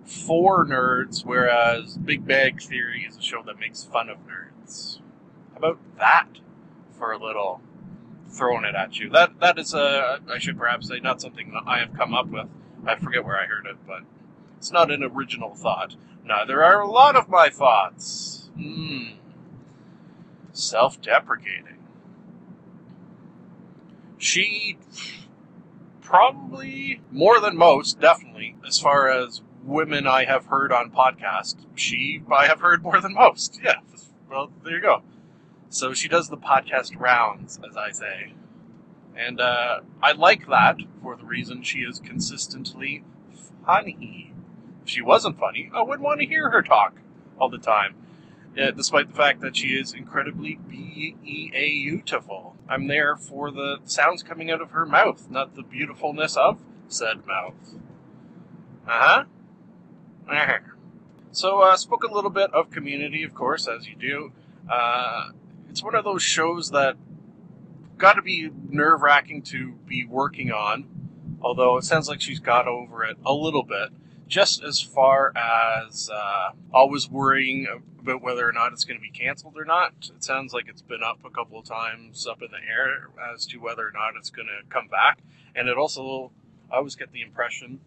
for 0.04 0.66
nerds, 0.66 1.26
whereas 1.26 1.98
Big 1.98 2.26
Bang 2.26 2.58
Theory 2.58 3.06
is 3.08 3.18
a 3.18 3.22
show 3.22 3.44
that 3.46 3.60
makes 3.60 3.84
fun 3.84 4.10
of 4.10 4.18
nerds. 4.20 5.00
How 5.52 5.58
about 5.58 5.80
that 5.98 6.28
for 6.92 7.12
a 7.12 7.18
little 7.18 7.62
throwing 8.30 8.66
it 8.66 8.76
at 8.76 8.98
you? 9.00 9.10
That 9.10 9.40
that 9.40 9.60
is 9.60 9.74
a 9.74 10.20
I 10.32 10.38
should 10.40 10.58
perhaps 10.58 10.88
say 10.88 11.00
not 11.00 11.22
something 11.22 11.52
that 11.52 11.64
I 11.68 11.80
have 11.80 11.94
come 11.94 12.14
up 12.14 12.28
with. 12.28 12.48
I 12.86 12.96
forget 12.96 13.26
where 13.26 13.38
I 13.40 13.46
heard 13.46 13.66
it, 13.66 13.78
but 13.86 14.02
it's 14.58 14.72
not 14.72 14.92
an 14.92 15.04
original 15.04 15.54
thought. 15.54 15.96
Neither 16.30 16.64
are 16.64 16.80
a 16.82 16.88
lot 16.88 17.16
of 17.16 17.28
my 17.28 17.50
thoughts. 17.50 18.52
Hmm. 18.56 19.16
Self-deprecating. 20.54 21.80
She 24.20 24.78
probably 26.02 27.02
more 27.12 27.40
than 27.40 27.58
most, 27.58 28.00
definitely, 28.00 28.56
as 28.68 28.80
far 28.80 29.10
as 29.10 29.42
women 29.64 30.06
I 30.06 30.26
have 30.26 30.46
heard 30.46 30.72
on 30.72 30.92
podcast, 30.92 31.56
she 31.74 32.22
I 32.32 32.46
have 32.46 32.60
heard 32.60 32.84
more 32.84 33.02
than 33.02 33.16
most. 33.16 33.60
Yeah. 33.64 33.80
Well, 34.30 34.52
there 34.64 34.76
you 34.76 34.82
go. 34.82 35.02
So 35.70 35.96
she 35.96 36.08
does 36.08 36.30
the 36.30 36.38
podcast 36.38 37.00
rounds, 37.00 37.60
as 37.68 37.76
I 37.76 37.90
say. 37.90 38.34
And 39.16 39.42
uh, 39.42 39.80
I 40.04 40.12
like 40.12 40.48
that 40.48 40.78
for 41.02 41.16
the 41.16 41.26
reason 41.26 41.64
she 41.64 41.80
is 41.80 42.00
consistently 42.00 43.04
funny. 43.66 44.34
She 44.90 45.04
wasn't 45.04 45.40
funny, 45.40 45.70
I 45.74 45.84
wouldn't 45.84 46.02
want 46.02 46.20
to 46.22 46.26
hear 46.26 46.50
her 46.50 46.64
talk 46.64 46.96
all 47.40 47.50
the 47.50 47.60
time. 47.60 47.94
Uh, 48.60 48.72
despite 48.72 49.08
the 49.08 49.16
fact 49.16 49.42
that 49.42 49.56
she 49.56 49.68
is 49.68 49.94
incredibly 49.94 50.56
beautiful. 50.56 52.56
I'm 52.68 52.88
there 52.88 53.16
for 53.16 53.52
the 53.52 53.78
sounds 53.86 54.24
coming 54.24 54.50
out 54.50 54.62
of 54.62 54.72
her 54.72 54.88
mouth, 54.88 55.30
not 55.30 55.56
the 55.56 55.62
beautifulness 55.62 56.36
of 56.36 56.60
said 56.88 57.28
mouth. 57.28 57.76
Uh-huh. 58.88 59.26
Uh-huh. 60.28 60.58
So, 61.32 61.60
uh, 61.60 61.78
spoke 61.78 62.04
a 62.04 62.12
little 62.12 62.32
bit 62.32 62.52
of 62.56 62.72
Community, 62.72 63.22
of 63.22 63.36
course, 63.36 63.68
as 63.68 63.88
you 63.88 63.96
do. 63.96 64.32
Uh, 64.68 65.30
it's 65.70 65.84
one 65.84 65.94
of 65.94 66.04
those 66.04 66.24
shows 66.24 66.72
that 66.72 66.96
got 68.00 68.14
to 68.14 68.24
be 68.24 68.50
nerve 68.68 69.04
wracking 69.04 69.44
to 69.44 69.74
be 69.86 70.06
working 70.06 70.52
on, 70.52 70.88
although 71.40 71.78
it 71.78 71.84
sounds 71.84 72.10
like 72.10 72.20
she's 72.20 72.40
got 72.40 72.68
over 72.68 73.04
it 73.04 73.18
a 73.24 73.32
little 73.32 73.62
bit. 73.62 73.90
Just 74.30 74.64
as 74.64 74.80
far 74.80 75.34
as 75.36 76.08
uh, 76.14 76.52
always 76.72 77.10
worrying 77.10 77.68
about 78.00 78.22
whether 78.22 78.48
or 78.48 78.52
not 78.52 78.72
it's 78.72 78.86
going 78.86 78.98
to 78.98 79.02
be 79.02 79.10
canceled 79.10 79.58
or 79.58 79.66
not, 79.66 79.92
it 80.16 80.24
sounds 80.24 80.54
like 80.54 80.68
it's 80.70 80.84
been 80.84 81.02
up 81.04 81.20
a 81.26 81.32
couple 81.32 81.58
of 81.58 81.66
times 81.66 82.28
up 82.28 82.44
in 82.44 82.50
the 82.52 82.58
air 82.58 83.10
as 83.34 83.48
to 83.48 83.58
whether 83.58 83.88
or 83.88 83.92
not 83.92 84.12
it's 84.16 84.30
going 84.30 84.48
to 84.48 84.70
come 84.70 84.88
back. 84.88 85.18
And 85.56 85.68
it 85.68 85.78
also, 85.78 86.32
I 86.72 86.78
always 86.78 86.96
get 86.96 87.12
the 87.12 87.24
impression, 87.24 87.80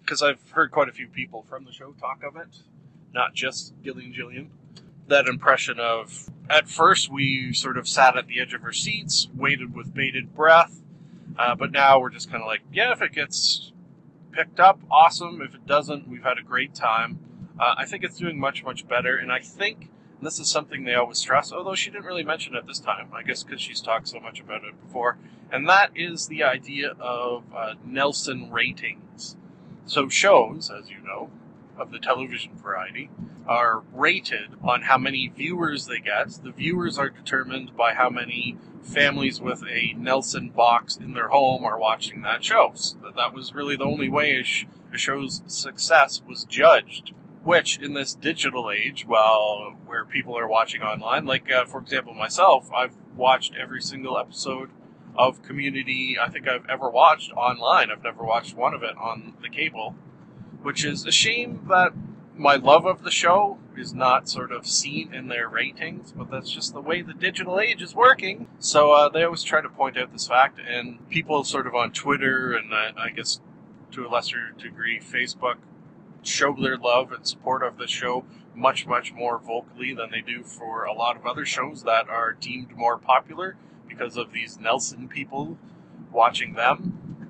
because 0.00 0.24
I've 0.24 0.50
heard 0.50 0.72
quite 0.72 0.88
a 0.88 0.92
few 0.92 1.06
people 1.06 1.42
from 1.42 1.64
the 1.64 1.72
show 1.72 1.92
talk 1.92 2.24
of 2.24 2.36
it, 2.36 2.62
not 3.12 3.32
just 3.32 3.74
Gillian 3.80 4.12
Jillian, 4.12 4.48
that 5.06 5.28
impression 5.28 5.78
of 5.78 6.30
at 6.50 6.68
first 6.68 7.12
we 7.12 7.52
sort 7.52 7.78
of 7.78 7.88
sat 7.88 8.16
at 8.16 8.26
the 8.26 8.40
edge 8.40 8.54
of 8.54 8.64
our 8.64 8.72
seats, 8.72 9.28
waited 9.36 9.72
with 9.72 9.94
bated 9.94 10.34
breath, 10.34 10.82
uh, 11.38 11.54
but 11.54 11.70
now 11.70 12.00
we're 12.00 12.10
just 12.10 12.28
kind 12.28 12.42
of 12.42 12.46
like, 12.48 12.62
yeah, 12.72 12.90
if 12.92 13.00
it 13.00 13.12
gets 13.12 13.70
picked 14.34 14.60
up, 14.60 14.80
awesome. 14.90 15.40
If 15.42 15.54
it 15.54 15.66
doesn't, 15.66 16.08
we've 16.08 16.22
had 16.22 16.38
a 16.38 16.42
great 16.42 16.74
time. 16.74 17.18
Uh, 17.58 17.74
I 17.78 17.84
think 17.84 18.04
it's 18.04 18.18
doing 18.18 18.38
much, 18.38 18.64
much 18.64 18.86
better, 18.88 19.16
and 19.16 19.30
I 19.30 19.38
think 19.38 19.90
and 20.24 20.26
this 20.26 20.38
is 20.38 20.48
something 20.48 20.84
they 20.84 20.94
always 20.94 21.18
stress, 21.18 21.52
although 21.52 21.74
she 21.74 21.90
didn't 21.90 22.06
really 22.06 22.24
mention 22.24 22.54
it 22.54 22.66
this 22.66 22.78
time, 22.78 23.08
I 23.12 23.22
guess 23.22 23.42
because 23.42 23.60
she's 23.60 23.82
talked 23.82 24.08
so 24.08 24.20
much 24.20 24.40
about 24.40 24.64
it 24.64 24.72
before, 24.86 25.18
and 25.52 25.68
that 25.68 25.90
is 25.94 26.28
the 26.28 26.42
idea 26.42 26.94
of 26.98 27.44
uh, 27.54 27.74
Nielsen 27.84 28.50
ratings. 28.50 29.36
So 29.84 30.08
shows, 30.08 30.70
as 30.70 30.88
you 30.88 30.96
know, 31.04 31.28
of 31.78 31.90
the 31.90 31.98
television 31.98 32.56
variety 32.56 33.10
are 33.46 33.82
rated 33.92 34.54
on 34.62 34.82
how 34.82 34.98
many 34.98 35.28
viewers 35.28 35.86
they 35.86 35.98
get. 35.98 36.30
The 36.42 36.52
viewers 36.52 36.98
are 36.98 37.10
determined 37.10 37.76
by 37.76 37.94
how 37.94 38.10
many 38.10 38.56
families 38.82 39.40
with 39.40 39.62
a 39.64 39.94
Nielsen 39.94 40.50
box 40.50 40.96
in 40.96 41.14
their 41.14 41.28
home 41.28 41.64
are 41.64 41.78
watching 41.78 42.22
that 42.22 42.44
show. 42.44 42.72
So 42.74 42.96
that 43.16 43.34
was 43.34 43.54
really 43.54 43.76
the 43.76 43.84
only 43.84 44.08
way 44.08 44.36
a, 44.36 44.44
sh- 44.44 44.66
a 44.92 44.98
show's 44.98 45.42
success 45.46 46.22
was 46.26 46.44
judged. 46.44 47.12
Which, 47.42 47.78
in 47.78 47.92
this 47.92 48.14
digital 48.14 48.70
age, 48.70 49.04
well, 49.06 49.76
where 49.84 50.06
people 50.06 50.38
are 50.38 50.48
watching 50.48 50.80
online, 50.80 51.26
like 51.26 51.52
uh, 51.52 51.66
for 51.66 51.78
example 51.78 52.14
myself, 52.14 52.72
I've 52.72 52.96
watched 53.14 53.54
every 53.54 53.82
single 53.82 54.16
episode 54.16 54.70
of 55.14 55.42
Community 55.42 56.16
I 56.18 56.30
think 56.30 56.48
I've 56.48 56.64
ever 56.70 56.88
watched 56.88 57.32
online. 57.32 57.90
I've 57.90 58.02
never 58.02 58.24
watched 58.24 58.56
one 58.56 58.72
of 58.72 58.82
it 58.82 58.96
on 58.96 59.34
the 59.42 59.50
cable 59.50 59.94
which 60.64 60.82
is 60.82 61.04
a 61.04 61.12
shame 61.12 61.60
that 61.68 61.92
my 62.34 62.56
love 62.56 62.86
of 62.86 63.02
the 63.02 63.10
show 63.10 63.58
is 63.76 63.92
not 63.92 64.30
sort 64.30 64.50
of 64.50 64.66
seen 64.66 65.12
in 65.12 65.28
their 65.28 65.46
ratings, 65.46 66.10
but 66.16 66.30
that's 66.30 66.50
just 66.50 66.72
the 66.72 66.80
way 66.80 67.02
the 67.02 67.12
digital 67.12 67.60
age 67.60 67.82
is 67.82 67.94
working. 67.94 68.48
So 68.58 68.92
uh, 68.92 69.10
they 69.10 69.22
always 69.24 69.42
try 69.42 69.60
to 69.60 69.68
point 69.68 69.98
out 69.98 70.10
this 70.10 70.26
fact, 70.26 70.58
and 70.58 71.06
people 71.10 71.44
sort 71.44 71.66
of 71.66 71.74
on 71.74 71.92
Twitter 71.92 72.54
and 72.54 72.72
uh, 72.72 72.92
I 72.96 73.10
guess 73.10 73.40
to 73.92 74.06
a 74.06 74.08
lesser 74.08 74.52
degree 74.58 74.98
Facebook 74.98 75.56
show 76.22 76.56
their 76.58 76.78
love 76.78 77.12
and 77.12 77.26
support 77.26 77.62
of 77.62 77.76
the 77.76 77.86
show 77.86 78.24
much, 78.54 78.86
much 78.86 79.12
more 79.12 79.38
vocally 79.38 79.92
than 79.92 80.10
they 80.10 80.22
do 80.22 80.42
for 80.42 80.84
a 80.84 80.94
lot 80.94 81.16
of 81.16 81.26
other 81.26 81.44
shows 81.44 81.82
that 81.82 82.08
are 82.08 82.32
deemed 82.32 82.74
more 82.74 82.96
popular 82.96 83.56
because 83.86 84.16
of 84.16 84.32
these 84.32 84.58
Nielsen 84.58 85.08
people 85.08 85.58
watching 86.10 86.54
them. 86.54 87.28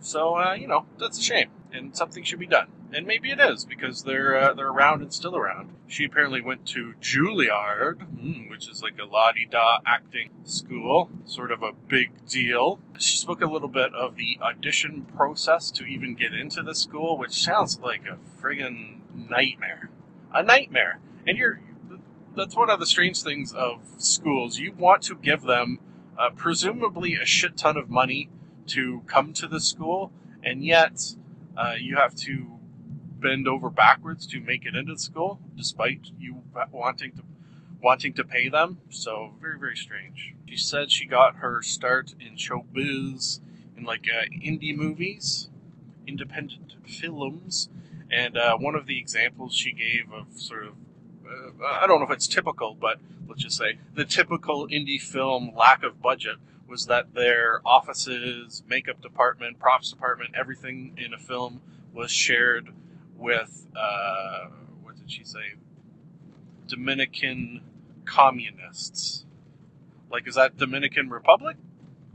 So, 0.00 0.38
uh, 0.38 0.54
you 0.54 0.66
know, 0.66 0.86
that's 0.98 1.18
a 1.18 1.22
shame 1.22 1.50
and 1.72 1.96
something 1.96 2.22
should 2.22 2.38
be 2.38 2.46
done. 2.46 2.68
And 2.92 3.06
maybe 3.06 3.30
it 3.30 3.40
is 3.40 3.64
because 3.64 4.02
they're 4.02 4.36
uh, 4.36 4.54
they're 4.54 4.68
around 4.68 5.02
and 5.02 5.12
still 5.12 5.36
around. 5.36 5.70
She 5.86 6.04
apparently 6.04 6.40
went 6.40 6.66
to 6.68 6.94
Juilliard, 7.00 7.98
mm, 8.16 8.50
which 8.50 8.68
is 8.68 8.82
like 8.82 8.98
a 8.98 9.04
la 9.04 9.32
di 9.32 9.46
da 9.46 9.78
acting 9.86 10.30
school, 10.44 11.10
sort 11.24 11.52
of 11.52 11.62
a 11.62 11.72
big 11.72 12.26
deal. 12.26 12.80
She 12.98 13.16
spoke 13.16 13.40
a 13.40 13.46
little 13.46 13.68
bit 13.68 13.94
of 13.94 14.16
the 14.16 14.38
audition 14.42 15.06
process 15.16 15.70
to 15.72 15.84
even 15.84 16.14
get 16.14 16.34
into 16.34 16.62
the 16.62 16.74
school, 16.74 17.16
which 17.16 17.32
sounds 17.32 17.78
like 17.80 18.02
a 18.06 18.18
friggin' 18.40 19.00
nightmare. 19.14 19.90
A 20.32 20.42
nightmare. 20.42 21.00
And 21.26 21.38
you're 21.38 21.60
that's 22.36 22.56
one 22.56 22.70
of 22.70 22.80
the 22.80 22.86
strange 22.86 23.22
things 23.22 23.52
of 23.52 23.80
schools. 23.98 24.58
You 24.58 24.72
want 24.72 25.02
to 25.02 25.14
give 25.14 25.42
them 25.42 25.78
uh, 26.18 26.30
presumably 26.30 27.14
a 27.14 27.24
shit 27.24 27.56
ton 27.56 27.76
of 27.76 27.88
money 27.88 28.30
to 28.68 29.02
come 29.06 29.32
to 29.34 29.48
the 29.48 29.60
school, 29.60 30.12
and 30.42 30.64
yet 30.64 31.14
uh, 31.60 31.74
you 31.78 31.96
have 31.96 32.14
to 32.14 32.58
bend 33.20 33.46
over 33.46 33.68
backwards 33.68 34.26
to 34.26 34.40
make 34.40 34.64
it 34.64 34.74
into 34.74 34.94
the 34.94 34.98
school, 34.98 35.40
despite 35.56 36.10
you 36.18 36.42
wanting 36.72 37.12
to 37.12 37.22
wanting 37.82 38.12
to 38.14 38.24
pay 38.24 38.48
them. 38.48 38.78
So 38.88 39.34
very 39.40 39.58
very 39.58 39.76
strange. 39.76 40.34
She 40.48 40.56
said 40.56 40.90
she 40.90 41.06
got 41.06 41.36
her 41.36 41.62
start 41.62 42.14
in 42.18 42.36
showbiz 42.36 43.40
in 43.76 43.84
like 43.84 44.06
uh, 44.08 44.24
indie 44.42 44.74
movies, 44.74 45.50
independent 46.06 46.76
films, 46.86 47.68
and 48.10 48.38
uh, 48.38 48.56
one 48.56 48.74
of 48.74 48.86
the 48.86 48.98
examples 48.98 49.54
she 49.54 49.72
gave 49.72 50.10
of 50.12 50.26
sort 50.32 50.66
of 50.66 50.74
uh, 51.26 51.64
I 51.82 51.86
don't 51.86 52.00
know 52.00 52.06
if 52.06 52.12
it's 52.12 52.26
typical, 52.26 52.74
but 52.74 53.00
let's 53.28 53.42
just 53.42 53.58
say 53.58 53.78
the 53.94 54.06
typical 54.06 54.66
indie 54.66 55.00
film 55.00 55.52
lack 55.54 55.82
of 55.82 56.00
budget 56.00 56.38
was 56.70 56.86
that 56.86 57.12
their 57.14 57.60
offices, 57.66 58.62
makeup 58.68 59.02
department, 59.02 59.58
props 59.58 59.90
department, 59.90 60.30
everything 60.38 60.96
in 60.96 61.12
a 61.12 61.18
film 61.18 61.60
was 61.92 62.12
shared 62.12 62.70
with 63.16 63.66
uh, 63.76 64.46
what 64.82 64.96
did 64.96 65.10
she 65.10 65.24
say? 65.24 65.54
Dominican 66.66 67.62
communists. 68.04 69.26
Like, 70.10 70.26
is 70.28 70.36
that 70.36 70.56
Dominican 70.56 71.10
Republic 71.10 71.56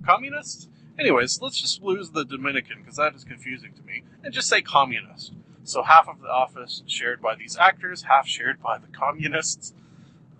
communists? 0.05 0.69
Anyways, 0.97 1.41
let's 1.41 1.59
just 1.59 1.83
lose 1.83 2.11
the 2.11 2.23
Dominican 2.23 2.79
because 2.79 2.95
that 2.95 3.13
is 3.13 3.25
confusing 3.25 3.73
to 3.73 3.83
me, 3.83 4.03
and 4.23 4.33
just 4.33 4.47
say 4.47 4.61
communist. 4.61 5.33
So 5.65 5.83
half 5.83 6.07
of 6.07 6.21
the 6.21 6.29
office 6.29 6.83
shared 6.85 7.21
by 7.21 7.35
these 7.35 7.57
actors, 7.57 8.03
half 8.03 8.27
shared 8.27 8.61
by 8.61 8.77
the 8.77 8.87
communists. 8.87 9.73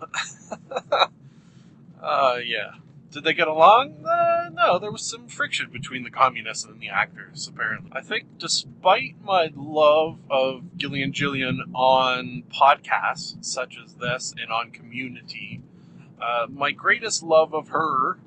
uh, 2.02 2.38
yeah. 2.44 2.70
Did 3.16 3.24
they 3.24 3.32
get 3.32 3.48
along? 3.48 4.04
Uh, 4.04 4.50
no, 4.52 4.78
there 4.78 4.92
was 4.92 5.00
some 5.00 5.26
friction 5.26 5.70
between 5.72 6.04
the 6.04 6.10
communists 6.10 6.66
and 6.66 6.78
the 6.78 6.90
actors, 6.90 7.48
apparently. 7.48 7.90
I 7.94 8.02
think, 8.02 8.36
despite 8.36 9.16
my 9.24 9.50
love 9.56 10.18
of 10.28 10.76
Gillian 10.76 11.14
Gillian 11.14 11.62
on 11.74 12.42
podcasts 12.52 13.42
such 13.42 13.78
as 13.82 13.94
this 13.94 14.34
and 14.38 14.52
on 14.52 14.70
Community, 14.70 15.62
uh, 16.20 16.46
my 16.50 16.72
greatest 16.72 17.22
love 17.22 17.54
of 17.54 17.68
her 17.68 18.18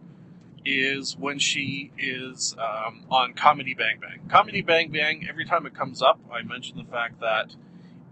is 0.66 1.16
when 1.16 1.38
she 1.38 1.92
is 1.96 2.56
um, 2.58 3.06
on 3.12 3.34
Comedy 3.34 3.76
Bang 3.76 4.00
Bang. 4.02 4.28
Comedy 4.28 4.64
Bang 4.64 4.92
Bang, 4.92 5.28
every 5.30 5.46
time 5.46 5.68
it 5.68 5.76
comes 5.76 6.02
up, 6.02 6.20
I 6.34 6.42
mention 6.42 6.78
the 6.78 6.92
fact 6.92 7.20
that 7.20 7.56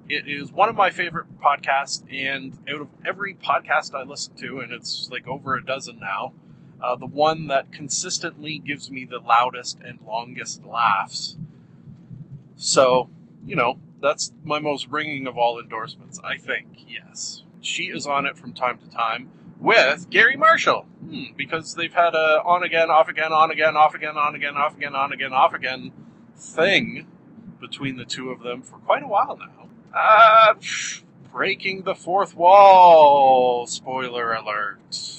it 0.07 0.27
is 0.27 0.51
one 0.51 0.69
of 0.69 0.75
my 0.75 0.91
favorite 0.91 1.39
podcasts, 1.41 2.03
and 2.13 2.55
out 2.69 2.81
of 2.81 2.89
every 3.03 3.33
podcast 3.33 3.95
I 3.95 4.03
listen 4.03 4.35
to, 4.35 4.59
and 4.59 4.71
it's 4.71 5.09
like 5.11 5.27
over 5.27 5.55
a 5.55 5.65
dozen 5.65 5.97
now, 5.99 6.33
uh, 6.81 6.95
the 6.95 7.05
one 7.05 7.47
that 7.47 7.71
consistently 7.71 8.59
gives 8.59 8.91
me 8.91 9.05
the 9.05 9.19
loudest 9.19 9.79
and 9.83 9.99
longest 10.05 10.65
laughs. 10.65 11.37
So, 12.55 13.09
you 13.45 13.55
know, 13.55 13.79
that's 14.01 14.31
my 14.43 14.59
most 14.59 14.87
ringing 14.87 15.27
of 15.27 15.37
all 15.37 15.59
endorsements, 15.59 16.19
I 16.23 16.37
think, 16.37 16.85
yes. 16.87 17.43
She 17.61 17.85
is 17.85 18.05
on 18.05 18.25
it 18.25 18.37
from 18.37 18.53
time 18.53 18.77
to 18.79 18.89
time 18.89 19.29
with 19.59 20.09
Garry 20.09 20.35
Marshall. 20.35 20.85
Hmm, 21.03 21.35
because 21.35 21.75
they've 21.75 21.93
had 21.93 22.13
a 22.13 22.41
on 22.43 22.63
again, 22.63 22.89
off 22.89 23.09
again, 23.09 23.31
on 23.31 23.51
again, 23.51 23.75
off 23.75 23.95
again, 23.95 24.17
on 24.17 24.35
again, 24.35 24.55
off 24.55 24.75
again, 24.75 24.95
on 24.95 25.13
again, 25.13 25.33
off 25.33 25.53
again 25.53 25.91
thing 26.35 27.07
between 27.59 27.97
the 27.97 28.05
two 28.05 28.29
of 28.29 28.41
them 28.41 28.61
for 28.61 28.77
quite 28.77 29.03
a 29.03 29.07
while 29.07 29.37
now. 29.37 29.69
Uh, 29.93 30.53
breaking 31.31 31.83
the 31.83 31.95
fourth 31.95 32.35
wall. 32.35 33.65
Spoiler 33.65 34.33
alert. 34.33 35.16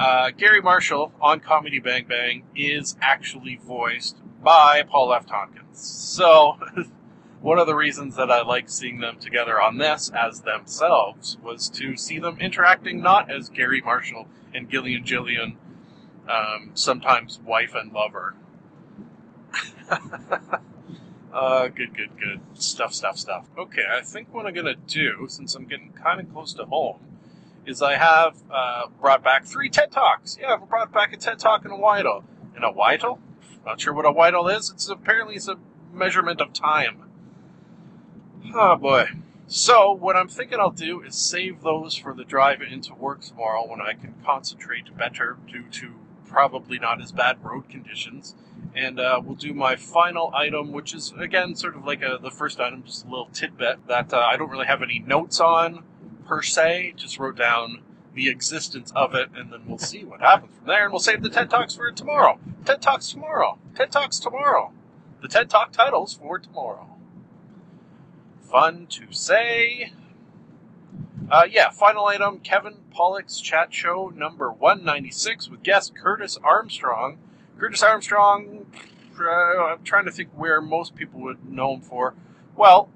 Uh, 0.00 0.30
Garry 0.30 0.62
Marshall 0.62 1.12
on 1.20 1.40
Comedy 1.40 1.78
Bang 1.78 2.06
Bang 2.08 2.44
is 2.56 2.96
actually 3.02 3.56
voiced 3.62 4.16
by 4.42 4.82
Paul 4.82 5.12
F. 5.12 5.26
Tompkins. 5.26 5.78
So, 5.78 6.58
one 7.42 7.58
of 7.58 7.66
the 7.66 7.74
reasons 7.74 8.16
that 8.16 8.30
I 8.30 8.40
like 8.40 8.70
seeing 8.70 9.00
them 9.00 9.18
together 9.18 9.60
on 9.60 9.76
this 9.76 10.10
as 10.18 10.40
themselves 10.40 11.36
was 11.42 11.68
to 11.72 11.98
see 11.98 12.18
them 12.18 12.38
interacting 12.40 13.02
not 13.02 13.30
as 13.30 13.50
Garry 13.50 13.82
Marshall 13.82 14.26
and 14.54 14.70
Gillian 14.70 15.04
Gillian, 15.04 15.58
um, 16.26 16.70
sometimes 16.72 17.38
wife 17.44 17.74
and 17.74 17.92
lover. 17.92 18.36
Uh, 21.32 21.68
good, 21.68 21.96
good, 21.96 22.10
good. 22.18 22.40
Stuff, 22.54 22.92
stuff, 22.92 23.16
stuff. 23.16 23.46
Okay, 23.56 23.84
I 23.88 24.00
think 24.00 24.34
what 24.34 24.46
I'm 24.46 24.54
gonna 24.54 24.74
do, 24.74 25.26
since 25.28 25.54
I'm 25.54 25.66
getting 25.66 25.92
kind 25.92 26.20
of 26.20 26.32
close 26.32 26.52
to 26.54 26.64
home, 26.64 26.98
is 27.70 27.80
I 27.80 27.96
have 27.96 28.36
uh, 28.50 28.86
brought 29.00 29.22
back 29.24 29.46
three 29.46 29.70
TED 29.70 29.92
Talks. 29.92 30.36
Yeah, 30.40 30.54
I've 30.54 30.68
brought 30.68 30.92
back 30.92 31.12
a 31.12 31.16
TED 31.16 31.38
Talk 31.38 31.64
and 31.64 31.72
a 31.72 31.76
Weidel. 31.76 32.24
And 32.54 32.64
a 32.64 32.72
Weidel? 32.72 33.18
Not 33.64 33.80
sure 33.80 33.94
what 33.94 34.04
a 34.04 34.12
Weidel 34.12 34.54
is. 34.54 34.70
It's 34.70 34.88
apparently 34.88 35.36
it's 35.36 35.48
a 35.48 35.56
measurement 35.92 36.40
of 36.40 36.52
time. 36.52 37.04
Oh 38.54 38.76
boy. 38.76 39.06
So 39.46 39.92
what 39.92 40.16
I'm 40.16 40.28
thinking 40.28 40.60
I'll 40.60 40.70
do 40.70 41.02
is 41.02 41.16
save 41.16 41.62
those 41.62 41.94
for 41.94 42.14
the 42.14 42.24
drive 42.24 42.60
into 42.62 42.94
work 42.94 43.22
tomorrow 43.22 43.66
when 43.66 43.80
I 43.80 43.94
can 43.94 44.14
concentrate 44.24 44.96
better 44.96 45.38
due 45.46 45.64
to 45.70 45.94
probably 46.26 46.78
not 46.78 47.00
as 47.00 47.10
bad 47.10 47.44
road 47.44 47.68
conditions 47.68 48.34
and 48.74 49.00
uh, 49.00 49.20
we'll 49.24 49.36
do 49.36 49.52
my 49.52 49.76
final 49.76 50.32
item, 50.34 50.72
which 50.72 50.94
is 50.94 51.12
again 51.18 51.54
sort 51.54 51.76
of 51.76 51.84
like 51.84 52.02
a, 52.02 52.18
the 52.22 52.30
first 52.30 52.60
item, 52.60 52.82
just 52.84 53.04
a 53.04 53.08
little 53.08 53.28
tidbit 53.32 53.86
that 53.88 54.12
uh, 54.12 54.18
I 54.18 54.36
don't 54.36 54.50
really 54.50 54.66
have 54.66 54.82
any 54.82 55.00
notes 55.00 55.40
on 55.40 55.84
per 56.30 56.42
se. 56.42 56.94
Just 56.96 57.18
wrote 57.18 57.36
down 57.36 57.82
the 58.14 58.28
existence 58.28 58.92
of 58.94 59.14
it, 59.16 59.30
and 59.34 59.52
then 59.52 59.62
we'll 59.66 59.78
see 59.78 60.04
what 60.04 60.20
happens 60.20 60.54
from 60.56 60.68
there, 60.68 60.84
and 60.84 60.92
we'll 60.92 61.00
save 61.00 61.22
the 61.22 61.28
TED 61.28 61.50
Talks 61.50 61.74
for 61.74 61.90
tomorrow. 61.90 62.38
TED 62.64 62.80
Talks 62.80 63.10
tomorrow. 63.10 63.58
TED 63.74 63.90
Talks 63.90 64.20
tomorrow. 64.20 64.72
The 65.22 65.28
TED 65.28 65.50
Talk 65.50 65.72
titles 65.72 66.14
for 66.14 66.38
tomorrow. 66.38 66.86
Fun 68.40 68.86
to 68.90 69.10
say. 69.10 69.92
Uh, 71.28 71.46
yeah, 71.50 71.70
final 71.70 72.06
item 72.06 72.38
Kevin 72.38 72.76
Pollak's 72.92 73.40
chat 73.40 73.74
show 73.74 74.12
number 74.14 74.52
196 74.52 75.48
with 75.48 75.64
guest 75.64 75.96
Curtis 75.96 76.38
Armstrong 76.42 77.18
Curtis 77.58 77.82
Armstrong, 77.82 78.66
uh, 79.20 79.24
I'm 79.24 79.82
trying 79.84 80.06
to 80.06 80.10
think 80.10 80.30
where 80.34 80.62
most 80.62 80.94
people 80.94 81.20
would 81.20 81.44
know 81.44 81.74
him 81.74 81.82
for. 81.82 82.14
Well, 82.56 82.88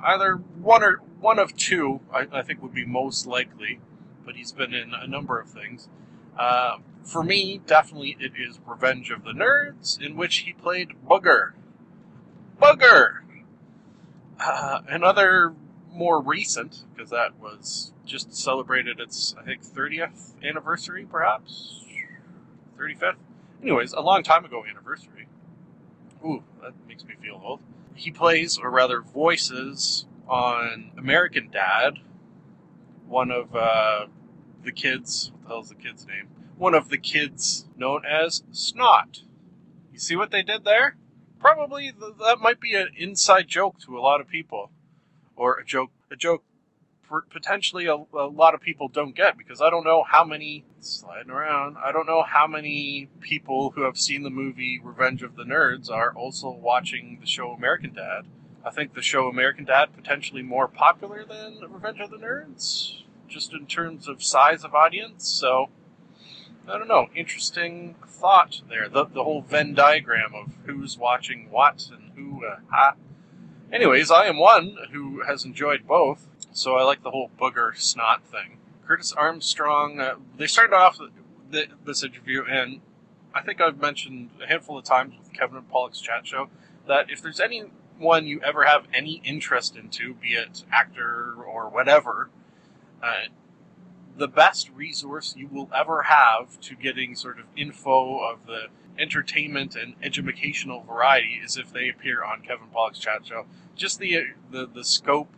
either 0.00 0.36
one 0.36 0.84
or 0.84 1.00
one 1.22 1.38
of 1.38 1.56
two, 1.56 2.00
I, 2.12 2.26
I 2.32 2.42
think 2.42 2.60
would 2.62 2.74
be 2.74 2.84
most 2.84 3.26
likely, 3.26 3.80
but 4.26 4.34
he's 4.34 4.52
been 4.52 4.74
in 4.74 4.92
a 4.92 5.06
number 5.06 5.38
of 5.38 5.48
things. 5.48 5.88
Uh, 6.36 6.78
for 7.04 7.22
me, 7.22 7.60
definitely 7.64 8.16
it 8.18 8.32
is 8.36 8.58
Revenge 8.66 9.10
of 9.10 9.24
the 9.24 9.32
Nerds, 9.32 10.00
in 10.00 10.16
which 10.16 10.38
he 10.38 10.52
played 10.52 10.90
Booger. 11.08 11.52
Booger! 12.60 13.20
Uh, 14.38 14.80
another 14.88 15.54
more 15.92 16.20
recent, 16.20 16.84
because 16.94 17.10
that 17.10 17.38
was 17.38 17.92
just 18.04 18.34
celebrated 18.34 18.98
its, 18.98 19.34
I 19.38 19.44
think, 19.44 19.62
30th 19.62 20.32
anniversary, 20.42 21.06
perhaps? 21.08 21.84
35th? 22.78 23.14
Anyways, 23.62 23.92
a 23.92 24.00
long 24.00 24.24
time 24.24 24.44
ago 24.44 24.64
anniversary. 24.68 25.28
Ooh, 26.24 26.42
that 26.62 26.72
makes 26.88 27.04
me 27.04 27.14
feel 27.20 27.40
old. 27.44 27.60
He 27.94 28.10
plays, 28.10 28.58
or 28.58 28.70
rather 28.70 29.00
voices, 29.00 30.06
on 30.28 30.92
American 30.96 31.50
Dad, 31.50 31.98
one 33.06 33.30
of 33.30 33.54
uh, 33.54 34.06
the 34.64 34.72
kids. 34.72 35.30
What 35.32 35.42
the 35.42 35.48
hell's 35.48 35.68
the 35.68 35.74
kid's 35.74 36.06
name? 36.06 36.28
One 36.56 36.74
of 36.74 36.88
the 36.88 36.98
kids 36.98 37.66
known 37.76 38.04
as 38.06 38.42
Snot. 38.52 39.22
You 39.92 39.98
see 39.98 40.16
what 40.16 40.30
they 40.30 40.42
did 40.42 40.64
there? 40.64 40.96
Probably 41.40 41.92
th- 41.92 42.14
that 42.20 42.38
might 42.40 42.60
be 42.60 42.74
an 42.74 42.88
inside 42.96 43.48
joke 43.48 43.78
to 43.80 43.98
a 43.98 44.00
lot 44.00 44.20
of 44.20 44.28
people, 44.28 44.70
or 45.36 45.58
a 45.58 45.64
joke, 45.64 45.90
a 46.10 46.16
joke 46.16 46.44
potentially 47.30 47.86
a, 47.86 47.94
a, 47.94 48.26
lot 48.26 48.54
of 48.54 48.60
people 48.60 48.88
don't 48.88 49.14
get 49.14 49.36
because 49.36 49.60
I 49.60 49.68
don't 49.68 49.84
know 49.84 50.02
how 50.02 50.24
many 50.24 50.64
sliding 50.80 51.30
around. 51.30 51.76
I 51.76 51.92
don't 51.92 52.06
know 52.06 52.22
how 52.22 52.46
many 52.46 53.08
people 53.20 53.70
who 53.70 53.82
have 53.82 53.98
seen 53.98 54.22
the 54.22 54.30
movie 54.30 54.80
Revenge 54.82 55.22
of 55.22 55.36
the 55.36 55.44
Nerds 55.44 55.90
are 55.90 56.14
also 56.14 56.50
watching 56.50 57.18
the 57.20 57.26
show 57.26 57.50
American 57.50 57.92
Dad. 57.92 58.22
I 58.64 58.70
think 58.70 58.94
the 58.94 59.02
show 59.02 59.28
American 59.28 59.64
Dad 59.64 59.94
potentially 59.94 60.42
more 60.42 60.68
popular 60.68 61.24
than 61.24 61.58
Revenge 61.68 62.00
of 62.00 62.10
the 62.10 62.16
Nerds, 62.16 63.02
just 63.28 63.52
in 63.52 63.66
terms 63.66 64.08
of 64.08 64.22
size 64.22 64.64
of 64.64 64.74
audience. 64.74 65.28
So 65.28 65.68
I 66.68 66.78
don't 66.78 66.88
know. 66.88 67.08
Interesting 67.14 67.96
thought 68.06 68.62
there. 68.68 68.88
The 68.88 69.04
the 69.04 69.24
whole 69.24 69.42
Venn 69.42 69.74
diagram 69.74 70.34
of 70.34 70.54
who's 70.66 70.96
watching 70.96 71.48
what 71.50 71.88
and 71.90 72.12
who. 72.14 72.44
Uh, 72.46 72.56
ha. 72.70 72.94
Anyways, 73.72 74.10
I 74.10 74.26
am 74.26 74.38
one 74.38 74.76
who 74.92 75.22
has 75.22 75.46
enjoyed 75.46 75.86
both 75.86 76.28
so 76.52 76.76
I 76.76 76.82
like 76.82 77.02
the 77.02 77.10
whole 77.10 77.30
booger 77.38 77.76
snot 77.76 78.22
thing. 78.24 78.58
Curtis 78.86 79.12
Armstrong, 79.12 80.00
uh, 80.00 80.16
they 80.36 80.46
started 80.46 80.74
off 80.74 80.98
the, 81.50 81.66
this 81.84 82.02
interview, 82.02 82.44
and 82.48 82.80
I 83.34 83.42
think 83.42 83.60
I've 83.60 83.80
mentioned 83.80 84.30
a 84.42 84.46
handful 84.46 84.78
of 84.78 84.84
times 84.84 85.14
with 85.18 85.32
Kevin 85.32 85.56
and 85.56 85.70
Pollak's 85.70 86.00
chat 86.00 86.26
show 86.26 86.48
that 86.86 87.10
if 87.10 87.22
there's 87.22 87.40
anyone 88.02 88.26
you 88.26 88.40
ever 88.40 88.64
have 88.64 88.86
any 88.92 89.22
interest 89.24 89.76
into, 89.76 90.14
be 90.14 90.30
it 90.30 90.64
actor 90.72 91.34
or 91.46 91.68
whatever, 91.68 92.30
uh, 93.00 93.26
the 94.16 94.26
best 94.26 94.70
resource 94.74 95.34
you 95.36 95.46
will 95.46 95.70
ever 95.74 96.02
have 96.02 96.60
to 96.60 96.74
getting 96.74 97.14
sort 97.14 97.38
of 97.38 97.44
info 97.56 98.18
of 98.18 98.46
the 98.46 98.64
entertainment 98.98 99.76
and 99.76 99.94
educational 100.02 100.82
variety 100.82 101.40
is 101.42 101.56
if 101.56 101.72
they 101.72 101.88
appear 101.88 102.24
on 102.24 102.42
Kevin 102.42 102.66
Pollak's 102.72 102.98
chat 102.98 103.24
show. 103.24 103.46
Just 103.76 104.00
the 104.00 104.24
the, 104.50 104.66
the 104.66 104.84
scope 104.84 105.28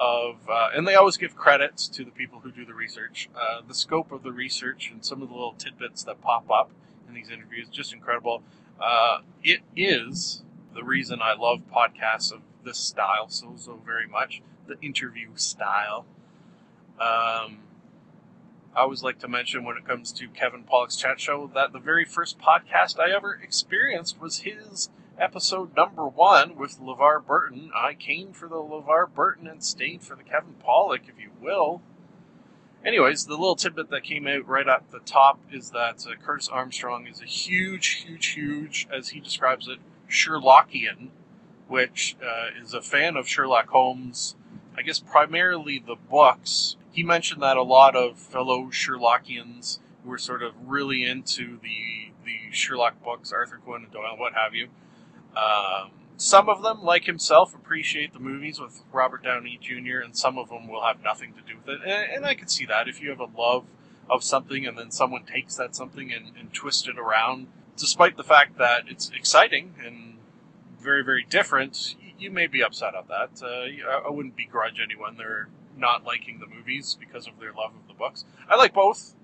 of, 0.00 0.36
uh, 0.48 0.70
and 0.74 0.86
they 0.86 0.94
always 0.94 1.16
give 1.16 1.34
credits 1.36 1.88
to 1.88 2.04
the 2.04 2.10
people 2.10 2.40
who 2.40 2.50
do 2.50 2.64
the 2.64 2.74
research. 2.74 3.28
Uh, 3.34 3.60
the 3.66 3.74
scope 3.74 4.12
of 4.12 4.22
the 4.22 4.32
research 4.32 4.90
and 4.92 5.04
some 5.04 5.22
of 5.22 5.28
the 5.28 5.34
little 5.34 5.54
tidbits 5.54 6.02
that 6.04 6.20
pop 6.20 6.50
up 6.50 6.70
in 7.08 7.14
these 7.14 7.30
interviews, 7.30 7.68
just 7.68 7.92
incredible. 7.92 8.42
Uh, 8.80 9.20
it 9.42 9.60
is 9.74 10.42
the 10.74 10.84
reason 10.84 11.20
I 11.22 11.34
love 11.34 11.62
podcasts 11.72 12.32
of 12.32 12.40
this 12.64 12.78
style 12.78 13.28
so, 13.28 13.54
so 13.56 13.80
very 13.84 14.06
much 14.06 14.42
the 14.66 14.78
interview 14.80 15.28
style. 15.34 16.04
Um, 17.00 17.58
I 18.74 18.82
always 18.82 19.02
like 19.02 19.18
to 19.20 19.28
mention 19.28 19.64
when 19.64 19.76
it 19.76 19.86
comes 19.86 20.12
to 20.12 20.28
Kevin 20.28 20.64
Pollak's 20.64 20.96
chat 20.96 21.20
show 21.20 21.50
that 21.54 21.72
the 21.72 21.78
very 21.78 22.04
first 22.04 22.38
podcast 22.38 22.98
I 22.98 23.14
ever 23.14 23.38
experienced 23.42 24.20
was 24.20 24.38
his 24.40 24.90
episode 25.18 25.74
number 25.76 26.06
one 26.06 26.56
with 26.56 26.80
LeVar 26.80 27.26
Burton. 27.26 27.70
I 27.74 27.94
came 27.94 28.32
for 28.32 28.48
the 28.48 28.56
LeVar 28.56 29.12
Burton 29.14 29.46
and 29.46 29.64
stayed 29.64 30.02
for 30.02 30.14
the 30.14 30.22
Kevin 30.22 30.54
Pollak, 30.64 31.08
if 31.08 31.18
you 31.20 31.30
will. 31.40 31.82
Anyways, 32.84 33.26
the 33.26 33.36
little 33.36 33.56
tidbit 33.56 33.90
that 33.90 34.04
came 34.04 34.28
out 34.28 34.46
right 34.46 34.68
at 34.68 34.90
the 34.92 35.00
top 35.00 35.40
is 35.52 35.70
that 35.70 36.06
uh, 36.06 36.14
Curtis 36.22 36.48
Armstrong 36.48 37.06
is 37.08 37.20
a 37.20 37.26
huge, 37.26 38.04
huge, 38.06 38.26
huge, 38.26 38.86
as 38.92 39.08
he 39.08 39.20
describes 39.20 39.66
it, 39.66 39.78
Sherlockian, 40.08 41.08
which 41.66 42.16
uh, 42.22 42.60
is 42.60 42.74
a 42.74 42.82
fan 42.82 43.16
of 43.16 43.28
Sherlock 43.28 43.68
Holmes, 43.68 44.36
I 44.76 44.82
guess 44.82 44.98
primarily 44.98 45.82
the 45.84 45.96
books. 45.96 46.76
He 46.90 47.02
mentioned 47.02 47.42
that 47.42 47.56
a 47.56 47.62
lot 47.62 47.94
of 47.94 48.18
fellow 48.18 48.66
Sherlockians 48.66 49.78
who 50.04 50.12
are 50.12 50.18
sort 50.18 50.42
of 50.42 50.54
really 50.66 51.04
into 51.04 51.58
the 51.60 52.12
the 52.24 52.52
Sherlock 52.52 53.02
books, 53.02 53.32
Arthur 53.32 53.60
Conan 53.64 53.90
Doyle, 53.90 54.16
what 54.16 54.34
have 54.34 54.54
you. 54.54 54.68
Um, 55.36 55.92
some 56.16 56.48
of 56.48 56.62
them, 56.62 56.82
like 56.82 57.04
himself, 57.04 57.54
appreciate 57.54 58.12
the 58.12 58.18
movies 58.18 58.60
with 58.60 58.82
Robert 58.92 59.22
Downey 59.22 59.58
Jr., 59.60 60.00
and 60.04 60.16
some 60.16 60.36
of 60.36 60.48
them 60.48 60.68
will 60.68 60.82
have 60.82 61.02
nothing 61.02 61.32
to 61.34 61.40
do 61.40 61.58
with 61.58 61.68
it. 61.68 61.80
And, 61.86 62.12
and 62.12 62.26
I 62.26 62.34
can 62.34 62.48
see 62.48 62.66
that 62.66 62.88
if 62.88 63.00
you 63.00 63.10
have 63.10 63.20
a 63.20 63.28
love 63.38 63.64
of 64.10 64.24
something 64.24 64.66
and 64.66 64.76
then 64.76 64.90
someone 64.90 65.24
takes 65.24 65.54
that 65.56 65.76
something 65.76 66.12
and, 66.12 66.32
and 66.38 66.52
twists 66.52 66.88
it 66.88 66.98
around, 66.98 67.46
despite 67.78 68.16
the 68.16 68.24
fact 68.24 68.58
that 68.58 68.84
it's 68.88 69.10
exciting 69.10 69.74
and 69.84 70.18
very, 70.80 71.02
very 71.02 71.24
different, 71.24 71.96
you, 72.18 72.30
may 72.30 72.46
be 72.46 72.62
upset 72.62 72.94
at 72.94 73.08
that. 73.08 73.42
Uh, 73.42 73.90
I, 73.90 74.02
I 74.06 74.10
wouldn't 74.10 74.36
begrudge 74.36 74.80
anyone 74.82 75.16
their 75.16 75.48
not 75.76 76.04
liking 76.04 76.40
the 76.40 76.46
movies 76.46 76.96
because 76.98 77.26
of 77.26 77.38
their 77.38 77.52
love 77.52 77.72
of 77.74 77.86
the 77.88 77.94
books. 77.94 78.24
I 78.48 78.56
like 78.56 78.74
both 78.74 79.14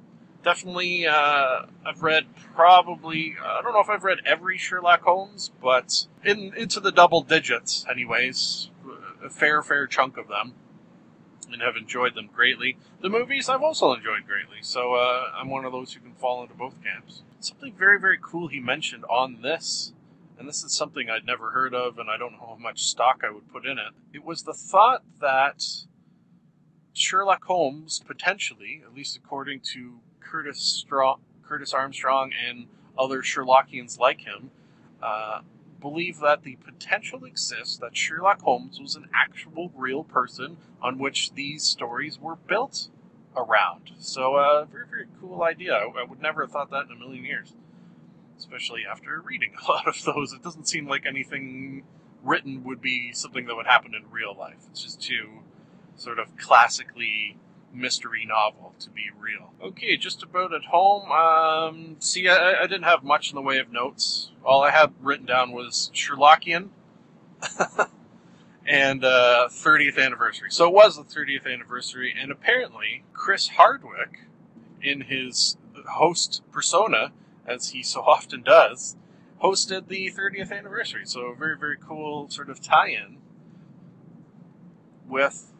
definitely 0.45 1.07
uh, 1.07 1.63
I've 1.85 2.03
read 2.03 2.27
probably 2.55 3.35
I 3.43 3.63
don't 3.63 3.73
know 3.73 3.81
if 3.81 3.89
I've 3.89 4.05
read 4.05 4.19
every 4.25 4.59
Sherlock 4.59 5.03
Holmes, 5.03 5.51
but 5.61 6.07
in 6.25 6.53
into 6.57 6.79
the 6.79 6.93
double 6.93 7.23
digits, 7.23 7.85
anyways, 7.91 8.71
a 9.25 9.31
fair 9.31 9.63
fair 9.63 9.87
chunk 9.89 10.17
of 10.17 10.29
them, 10.29 10.55
and 11.51 11.63
have 11.63 11.77
enjoyed 11.77 12.15
them 12.15 12.29
greatly. 12.33 12.77
The 13.01 13.09
movies 13.09 13.49
I've 13.49 13.63
also 13.63 13.93
enjoyed 13.93 14.27
greatly, 14.27 14.59
so 14.61 14.95
uh, 14.95 15.33
I'm 15.35 15.51
one 15.51 15.65
of 15.65 15.73
those 15.73 15.95
who 15.95 16.01
can 16.01 16.15
fall 16.15 16.43
into 16.43 16.55
both 16.55 16.75
camps. 16.85 17.23
Something 17.45 17.75
very 17.75 18.01
very 18.01 18.19
cool 18.21 18.49
he 18.49 18.61
mentioned 18.61 19.05
on 19.05 19.43
this. 19.43 19.93
And 20.39 20.49
this 20.49 20.65
is 20.65 20.73
something 20.73 21.09
I'd 21.09 21.27
never 21.27 21.51
heard 21.51 21.75
of, 21.75 21.99
and 21.99 22.11
I 22.11 22.17
don't 22.17 22.33
know 22.33 22.55
how 22.57 22.59
much 22.59 22.85
stock 22.85 23.23
I 23.23 23.31
would 23.31 23.53
put 23.53 23.67
in 23.67 23.79
it. 23.79 23.93
It 24.13 24.25
was 24.25 24.43
the 24.43 24.53
thought 24.53 25.03
that 25.21 25.63
Sherlock 26.93 27.45
Holmes, 27.45 28.03
potentially, 28.05 28.83
at 28.85 28.95
least 28.95 29.17
according 29.17 29.61
to 29.75 30.01
Curtis 30.21 30.61
Strong, 30.61 31.21
Curtis 31.43 31.73
Armstrong, 31.73 32.33
and 32.33 32.67
other 32.99 33.23
Sherlockians 33.23 33.99
like 33.99 34.23
him 34.23 34.51
uh, 35.03 35.43
believe 35.81 36.19
that 36.21 36.43
the 36.43 36.57
potential 36.57 37.25
exists 37.25 37.77
that 37.77 37.97
Sherlock 37.97 38.41
Holmes 38.41 38.81
was 38.81 38.97
an 38.97 39.09
actual 39.15 39.71
real 39.77 40.03
person 40.03 40.57
on 40.81 40.99
which 40.99 41.35
these 41.35 41.63
stories 41.63 42.19
were 42.19 42.37
built 42.37 42.89
around. 43.37 43.93
So, 43.99 44.37
uh, 44.37 44.65
very, 44.65 44.87
very 44.89 45.07
cool 45.21 45.43
idea. 45.43 45.75
I, 45.75 46.01
I 46.01 46.05
would 46.05 46.21
never 46.21 46.43
have 46.43 46.53
thought 46.53 46.71
that 46.71 46.87
in 46.87 46.93
a 46.93 46.97
million 46.97 47.25
years, 47.25 47.55
especially 48.39 48.83
after 48.89 49.21
reading 49.21 49.53
a 49.63 49.69
lot 49.71 49.87
of 49.87 50.03
those. 50.05 50.33
It 50.33 50.43
doesn't 50.43 50.69
seem 50.69 50.89
like 50.89 51.07
anything 51.07 51.85
written 52.23 52.65
would 52.65 52.81
be 52.81 53.13
something 53.13 53.47
that 53.47 53.55
would 53.55 53.67
happen 53.67 53.95
in 53.95 54.11
real 54.11 54.35
life. 54.37 54.65
It's 54.71 54.83
just 54.83 55.01
too 55.03 55.41
sort 55.97 56.19
of 56.19 56.37
classically 56.37 57.37
mystery 57.73 58.25
novel 58.25 58.75
to 58.79 58.91
be 58.91 59.11
real. 59.19 59.53
Okay, 59.63 59.97
just 59.97 60.23
about 60.23 60.55
at 60.55 60.65
home. 60.67 61.11
Um, 61.11 61.97
see, 61.99 62.29
I, 62.29 62.63
I 62.63 62.67
didn't 62.67 62.85
have 62.85 63.03
much 63.03 63.31
in 63.31 63.35
the 63.35 63.43
way 63.43 63.59
of 63.59 63.71
notes. 63.71 64.31
All 64.45 64.63
I 64.63 64.71
had 64.71 64.93
written 65.01 65.27
down 65.27 65.53
was 65.53 65.91
Sherlockian 65.95 66.69
and 68.67 69.05
uh, 69.05 69.49
30th 69.51 69.99
anniversary. 69.99 70.49
So 70.51 70.69
it 70.69 70.75
was 70.75 70.97
the 70.97 71.03
30th 71.03 71.53
anniversary, 71.53 72.15
and 72.19 72.33
apparently 72.33 73.05
Chris 73.13 73.49
Hardwick, 73.49 74.21
in 74.83 75.03
his 75.03 75.57
host 75.89 76.43
persona, 76.53 77.13
as 77.47 77.71
he 77.71 77.83
so 77.83 78.01
often 78.03 78.43
does, 78.43 78.97
hosted 79.43 79.89
the 79.89 80.11
30th 80.11 80.53
anniversary. 80.53 81.03
So 81.05 81.23
a 81.27 81.35
very, 81.35 81.57
very 81.57 81.77
cool 81.79 82.29
sort 82.29 82.51
of 82.51 82.61
tie-in 82.63 83.19
with, 85.09 85.53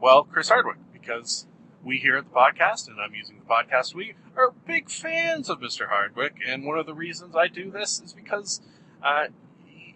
well, 0.00 0.24
Chris 0.24 0.48
Hardwick 0.48 0.78
because 0.92 1.46
we 1.84 1.98
here 1.98 2.16
at 2.16 2.24
the 2.24 2.30
podcast, 2.30 2.88
and 2.88 3.00
I'm 3.00 3.14
using 3.14 3.38
the 3.38 3.44
podcast 3.44 3.94
we, 3.94 4.14
are 4.36 4.52
big 4.66 4.88
fans 4.88 5.50
of 5.50 5.60
Mr. 5.60 5.88
Hardwick. 5.88 6.36
And 6.46 6.64
one 6.64 6.78
of 6.78 6.86
the 6.86 6.94
reasons 6.94 7.34
I 7.36 7.48
do 7.48 7.70
this 7.70 8.00
is 8.00 8.12
because 8.12 8.60
uh, 9.02 9.26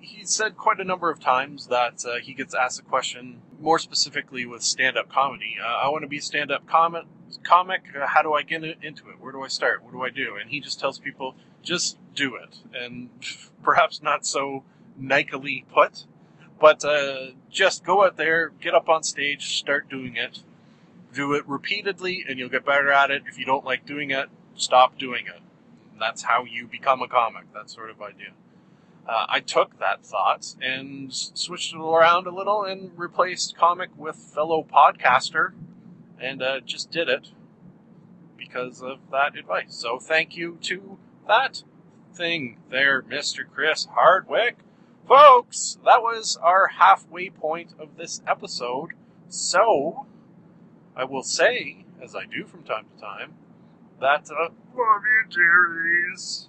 he 0.01 0.25
said 0.25 0.57
quite 0.57 0.81
a 0.81 0.85
number 0.85 1.11
of 1.11 1.21
times 1.21 1.67
that 1.69 2.05
uh, 2.07 2.17
he 2.17 2.35
gets 2.35 2.55
asked 2.55 2.81
a 2.81 2.83
question, 2.83 3.41
more 3.61 3.79
specifically 3.79 4.47
with 4.47 4.63
stand 4.63 4.97
up 4.97 5.09
comedy. 5.09 5.57
Uh, 5.63 5.67
I 5.67 5.89
want 5.89 6.03
to 6.03 6.09
be 6.09 6.21
stand 6.21 6.51
up 6.51 6.67
comic. 6.67 7.05
Comic, 7.43 7.83
uh, 7.97 8.07
how 8.07 8.23
do 8.23 8.33
I 8.33 8.43
get 8.43 8.63
into 8.65 9.09
it? 9.11 9.21
Where 9.21 9.33
do 9.33 9.43
I 9.43 9.49
start? 9.49 9.83
What 9.83 9.93
do 9.93 10.03
I 10.03 10.11
do? 10.11 10.37
And 10.41 10.51
he 10.51 10.61
just 10.61 10.79
tells 10.79 10.99
people, 10.99 11.35
just 11.63 11.99
do 12.15 12.37
it. 12.37 12.59
And 12.75 13.11
perhaps 13.63 14.03
not 14.03 14.25
so 14.27 14.65
Nikely 14.99 15.65
put, 15.73 16.05
but 16.61 16.85
uh, 16.85 17.33
just 17.51 17.85
go 17.85 18.05
out 18.05 18.17
there, 18.17 18.51
get 18.61 18.75
up 18.75 18.89
on 18.89 19.03
stage, 19.03 19.59
start 19.59 19.89
doing 19.91 20.17
it, 20.17 20.41
do 21.13 21.33
it 21.35 21.47
repeatedly 21.49 22.25
and 22.29 22.39
you'll 22.39 22.49
get 22.49 22.65
better 22.65 22.93
at 22.93 23.11
it. 23.11 23.23
If 23.27 23.39
you 23.39 23.45
don't 23.45 23.65
like 23.65 23.87
doing 23.87 24.11
it, 24.11 24.29
stop 24.55 24.99
doing 24.99 25.27
it. 25.27 25.41
That's 25.99 26.23
how 26.23 26.45
you 26.45 26.67
become 26.67 27.03
a 27.03 27.09
comic, 27.09 27.53
that 27.55 27.71
sort 27.71 27.91
of 27.91 28.01
idea. 28.01 28.33
Uh, 29.09 29.27
I 29.29 29.41
took 29.41 29.79
that 29.79 30.05
thought 30.05 30.57
and 30.61 31.13
switched 31.13 31.75
it 31.75 31.79
around 31.79 32.27
a 32.27 32.35
little 32.35 32.65
and 32.65 32.91
replaced 32.97 33.57
comic 33.57 33.91
with 33.97 34.17
fellow 34.17 34.65
podcaster 34.65 35.53
and 36.21 36.43
uh, 36.43 36.61
just 36.61 36.91
did 36.91 37.09
it 37.09 37.29
because 38.37 38.83
of 38.83 38.99
that 39.13 39.37
advice. 39.37 39.75
So 39.75 39.99
thank 39.99 40.37
you 40.37 40.59
to 40.63 40.99
that 41.29 41.63
thing 42.13 42.59
there, 42.71 43.03
Mr. 43.03 43.41
Chris 43.49 43.87
Hardwick. 43.93 44.59
Folks, 45.07 45.79
that 45.85 46.03
was 46.03 46.37
our 46.43 46.69
halfway 46.69 47.31
point 47.31 47.75
of 47.79 47.97
this 47.97 48.23
episode. 48.27 48.91
So, 49.29 50.07
I 50.97 51.05
will 51.05 51.23
say, 51.23 51.85
as 52.03 52.17
I 52.17 52.25
do 52.25 52.45
from 52.45 52.65
time 52.65 52.87
to 52.95 53.01
time, 53.01 53.35
that 54.01 54.29
uh, 54.31 54.49
love 54.77 55.03
you, 55.05 55.25
dearies. 55.31 56.49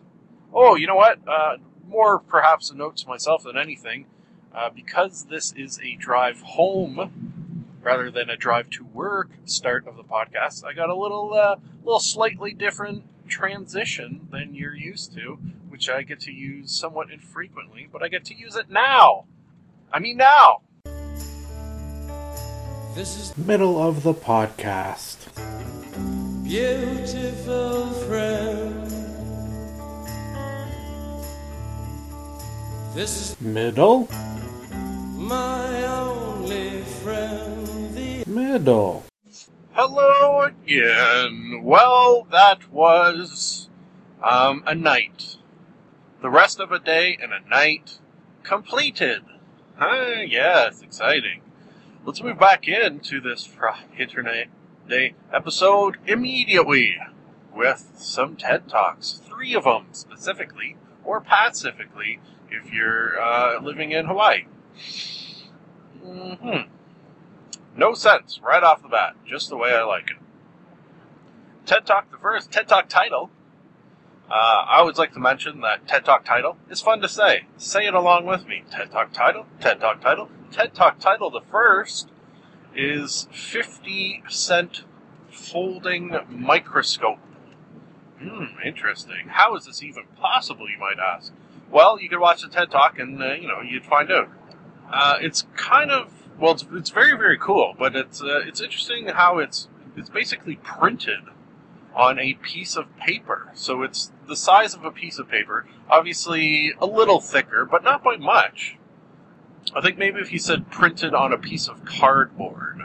Oh, 0.53 0.75
you 0.75 0.87
know 0.87 0.95
what? 0.95 1.19
Uh, 1.27 1.57
more 1.87 2.19
perhaps 2.19 2.69
a 2.69 2.75
note 2.75 2.97
to 2.97 3.07
myself 3.07 3.43
than 3.43 3.57
anything, 3.57 4.05
uh, 4.53 4.69
because 4.69 5.25
this 5.25 5.53
is 5.53 5.79
a 5.81 5.95
drive 5.95 6.41
home 6.41 7.65
rather 7.81 8.11
than 8.11 8.29
a 8.29 8.35
drive 8.35 8.69
to 8.71 8.83
work 8.83 9.29
start 9.45 9.87
of 9.87 9.95
the 9.95 10.03
podcast. 10.03 10.65
I 10.65 10.73
got 10.73 10.89
a 10.89 10.95
little, 10.95 11.33
uh, 11.33 11.55
little 11.83 11.99
slightly 11.99 12.53
different 12.53 13.03
transition 13.27 14.27
than 14.31 14.55
you're 14.55 14.75
used 14.75 15.13
to, 15.15 15.39
which 15.69 15.89
I 15.89 16.01
get 16.03 16.19
to 16.21 16.31
use 16.31 16.71
somewhat 16.71 17.11
infrequently, 17.11 17.87
but 17.91 18.03
I 18.03 18.07
get 18.07 18.25
to 18.25 18.35
use 18.35 18.55
it 18.55 18.69
now. 18.69 19.25
I 19.91 19.99
mean 19.99 20.17
now. 20.17 20.61
This 22.95 23.15
is 23.19 23.37
middle 23.37 23.81
of 23.81 24.03
the 24.03 24.13
podcast. 24.13 25.27
Beautiful 26.43 27.91
friend. 28.07 28.76
This 32.97 33.29
is 33.29 33.41
Middle, 33.41 34.07
my 34.71 35.83
only 35.85 36.81
friend. 36.81 37.95
The 37.95 38.23
middle. 38.25 39.05
Hello 39.73 40.41
again. 40.41 41.61
Well, 41.61 42.25
that 42.31 42.71
was 42.71 43.69
um, 44.23 44.63
a 44.65 44.73
night. 44.73 45.37
The 46.23 46.31
rest 46.31 46.59
of 46.59 46.71
a 46.71 46.79
day 46.79 47.15
and 47.21 47.31
a 47.33 47.47
night 47.47 47.99
completed. 48.41 49.21
Huh? 49.75 50.21
Yes, 50.27 50.81
exciting. 50.81 51.41
Let's 52.03 52.23
move 52.23 52.39
back 52.39 52.67
into 52.67 53.21
this 53.21 53.45
Friday 53.45 53.85
Internet 53.99 54.47
Day 54.89 55.13
episode 55.31 55.97
immediately 56.07 56.97
with 57.55 57.91
some 57.97 58.35
TED 58.35 58.67
Talks. 58.67 59.21
Three 59.23 59.53
of 59.53 59.65
them 59.65 59.85
specifically, 59.91 60.77
or 61.05 61.21
pacifically, 61.21 62.19
if 62.49 62.71
you're 62.71 63.19
uh, 63.19 63.61
living 63.61 63.91
in 63.91 64.05
Hawaii. 64.05 64.45
hmm 66.01 66.69
No 67.75 67.93
sense 67.93 68.39
right 68.43 68.63
off 68.63 68.81
the 68.81 68.87
bat, 68.87 69.15
just 69.25 69.49
the 69.49 69.57
way 69.57 69.73
I 69.73 69.83
like 69.83 70.09
it. 70.11 70.17
TED 71.65 71.85
Talk, 71.85 72.11
the 72.11 72.17
first 72.17 72.51
TED 72.51 72.67
Talk 72.67 72.87
title. 72.87 73.29
Uh, 74.29 74.33
I 74.67 74.79
always 74.79 74.97
like 74.97 75.13
to 75.13 75.19
mention 75.19 75.61
that 75.61 75.87
TED 75.87 76.05
Talk 76.05 76.25
title 76.25 76.57
is 76.69 76.81
fun 76.81 77.01
to 77.01 77.09
say. 77.09 77.45
Say 77.57 77.85
it 77.87 77.93
along 77.93 78.25
with 78.25 78.47
me. 78.47 78.63
TED 78.69 78.91
Talk 78.91 79.13
title, 79.13 79.45
TED 79.59 79.79
Talk 79.79 80.01
title, 80.01 80.29
TED 80.51 80.73
Talk 80.73 80.99
title. 80.99 81.29
The 81.29 81.41
first 81.49 82.09
is 82.75 83.27
50 83.31 84.23
cent 84.29 84.83
folding 85.31 86.15
microscope. 86.29 87.19
Hmm, 88.19 88.45
interesting. 88.65 89.27
How 89.29 89.55
is 89.55 89.65
this 89.65 89.83
even 89.83 90.03
possible, 90.19 90.69
you 90.69 90.77
might 90.79 90.99
ask? 90.99 91.31
Well, 91.69 91.99
you 91.99 92.09
could 92.09 92.19
watch 92.19 92.41
the 92.41 92.49
TED 92.49 92.71
Talk 92.71 92.97
and, 92.99 93.21
uh, 93.21 93.33
you 93.33 93.47
know, 93.47 93.61
you'd 93.61 93.85
find 93.85 94.11
out. 94.11 94.29
Uh, 94.91 95.17
it's 95.19 95.45
kind 95.55 95.91
of, 95.91 96.11
well, 96.39 96.53
it's, 96.53 96.65
it's 96.71 96.89
very, 96.89 97.17
very 97.17 97.37
cool, 97.37 97.75
but 97.77 97.95
it's, 97.95 98.21
uh, 98.21 98.39
it's 98.45 98.61
interesting 98.61 99.07
how 99.07 99.39
it's, 99.39 99.67
it's 99.95 100.09
basically 100.09 100.55
printed 100.57 101.21
on 101.93 102.19
a 102.19 102.35
piece 102.35 102.77
of 102.77 102.95
paper. 102.97 103.51
So 103.53 103.83
it's 103.83 104.11
the 104.27 104.35
size 104.35 104.73
of 104.73 104.85
a 104.85 104.91
piece 104.91 105.19
of 105.19 105.27
paper, 105.27 105.65
obviously 105.89 106.73
a 106.79 106.85
little 106.85 107.19
thicker, 107.19 107.65
but 107.65 107.83
not 107.83 108.03
by 108.03 108.17
much. 108.17 108.77
I 109.75 109.81
think 109.81 109.97
maybe 109.97 110.21
if 110.21 110.29
he 110.29 110.37
said 110.37 110.71
printed 110.71 111.13
on 111.13 111.33
a 111.33 111.37
piece 111.37 111.67
of 111.67 111.83
cardboard, 111.83 112.81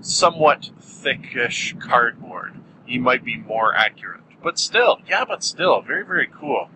somewhat 0.00 0.70
thickish 0.80 1.78
cardboard, 1.80 2.54
he 2.86 2.98
might 2.98 3.24
be 3.24 3.36
more 3.36 3.74
accurate. 3.74 4.22
But 4.42 4.58
still, 4.58 5.00
yeah, 5.06 5.24
but 5.24 5.42
still, 5.42 5.82
very, 5.82 6.04
very 6.04 6.28
cool. 6.32 6.70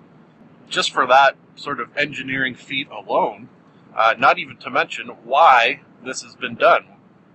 Just 0.71 0.93
for 0.93 1.07
that 1.07 1.37
sort 1.57 1.81
of 1.81 1.95
engineering 1.97 2.55
feat 2.55 2.89
alone, 2.91 3.49
uh, 3.95 4.15
not 4.19 4.39
even 4.39 4.57
to 4.59 4.71
mention 4.71 5.09
why 5.25 5.81
this 6.05 6.23
has 6.23 6.35
been 6.37 6.55
done. 6.55 6.87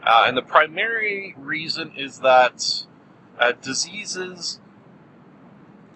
Uh, 0.01 0.25
and 0.27 0.35
the 0.37 0.41
primary 0.41 1.35
reason 1.37 1.91
is 1.95 2.19
that 2.19 2.85
uh, 3.39 3.51
diseases 3.61 4.59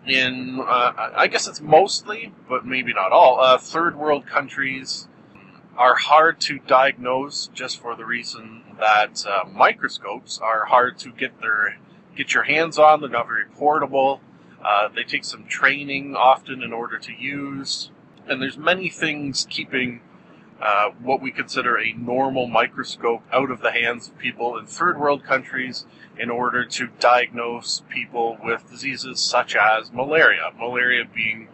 in, 0.06 0.60
uh, 0.62 1.12
I 1.16 1.28
guess 1.28 1.48
it's 1.48 1.62
mostly, 1.62 2.34
but 2.48 2.66
maybe 2.66 2.94
not 2.94 3.12
all, 3.12 3.40
uh, 3.40 3.58
third 3.58 3.96
world 3.96 4.26
countries 4.28 5.08
are 5.78 5.96
hard 5.96 6.42
to 6.42 6.60
diagnose 6.60 7.48
just 7.54 7.80
for 7.80 7.96
the 7.96 8.06
reason 8.06 8.64
that 8.80 9.26
uh, 9.26 9.48
microscopes 9.48 10.38
are 10.40 10.66
hard 10.66 10.98
to 11.00 11.12
get 11.12 11.40
their 11.40 11.78
get 12.18 12.34
your 12.34 12.44
hands 12.44 12.78
on. 12.78 13.00
They're 13.00 13.10
not 13.10 13.28
very 13.28 13.46
portable. 13.46 14.20
Uh, 14.64 14.90
they 14.94 15.04
take 15.04 15.24
some 15.24 15.46
training 15.46 16.16
often 16.16 16.62
in 16.62 16.74
order 16.74 16.98
to 17.00 17.14
use, 17.14 17.92
and 18.28 18.42
there's 18.42 18.58
many 18.58 18.90
things 18.90 19.48
keeping 19.50 20.02
uh, 20.62 20.90
what 21.02 21.22
we 21.22 21.32
consider 21.32 21.78
a 21.78 21.94
normal 21.94 22.48
microscope 22.48 23.24
out 23.32 23.50
of 23.50 23.62
the 23.62 23.72
hands 23.72 24.10
of 24.10 24.18
people 24.18 24.58
in 24.58 24.66
third 24.66 25.00
world 25.00 25.24
countries 25.24 25.86
in 26.18 26.30
order 26.30 26.66
to 26.66 26.88
diagnose 27.00 27.82
people 27.90 28.38
with 28.44 28.70
diseases 28.70 29.22
such 29.22 29.56
as 29.56 29.92
malaria. 29.94 30.52
Malaria 30.58 31.06
being 31.06 31.48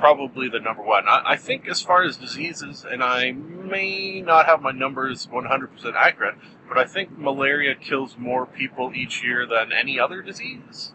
probably 0.00 0.48
the 0.48 0.60
number 0.60 0.82
one. 0.82 1.06
I, 1.08 1.22
I 1.24 1.36
think, 1.36 1.68
as 1.68 1.80
far 1.80 2.02
as 2.02 2.16
diseases, 2.16 2.84
and 2.88 3.02
I 3.02 3.32
may 3.32 4.20
not 4.20 4.46
have 4.46 4.62
my 4.62 4.72
numbers 4.72 5.26
100% 5.26 5.94
accurate, 5.94 6.36
but 6.68 6.78
I 6.78 6.84
think 6.84 7.18
malaria 7.18 7.74
kills 7.74 8.16
more 8.18 8.46
people 8.46 8.92
each 8.94 9.22
year 9.22 9.46
than 9.46 9.72
any 9.72 9.98
other 9.98 10.22
disease. 10.22 10.92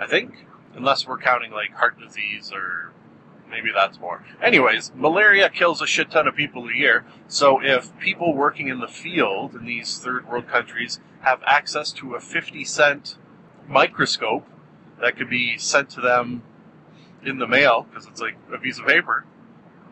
I 0.00 0.06
think, 0.06 0.46
unless 0.74 1.06
we're 1.06 1.18
counting 1.18 1.52
like 1.52 1.74
heart 1.74 2.00
disease 2.00 2.50
or 2.52 2.92
maybe 3.50 3.70
that's 3.74 4.00
more. 4.00 4.24
Anyways, 4.42 4.92
malaria 4.94 5.50
kills 5.50 5.82
a 5.82 5.86
shit 5.86 6.10
ton 6.10 6.26
of 6.26 6.34
people 6.34 6.66
a 6.68 6.74
year. 6.74 7.04
So 7.28 7.62
if 7.62 7.96
people 7.98 8.34
working 8.34 8.68
in 8.68 8.80
the 8.80 8.88
field 8.88 9.54
in 9.54 9.66
these 9.66 9.98
third 9.98 10.26
world 10.26 10.48
countries 10.48 11.00
have 11.20 11.42
access 11.44 11.92
to 11.92 12.14
a 12.14 12.20
50 12.20 12.64
cent 12.64 13.16
microscope 13.68 14.46
that 15.00 15.16
could 15.16 15.28
be 15.28 15.58
sent 15.58 15.90
to 15.90 16.00
them 16.00 16.42
in 17.24 17.38
the 17.38 17.46
mail 17.46 17.86
because 17.88 18.06
it's 18.06 18.20
like 18.20 18.36
a 18.52 18.58
piece 18.58 18.78
of 18.78 18.86
paper, 18.86 19.26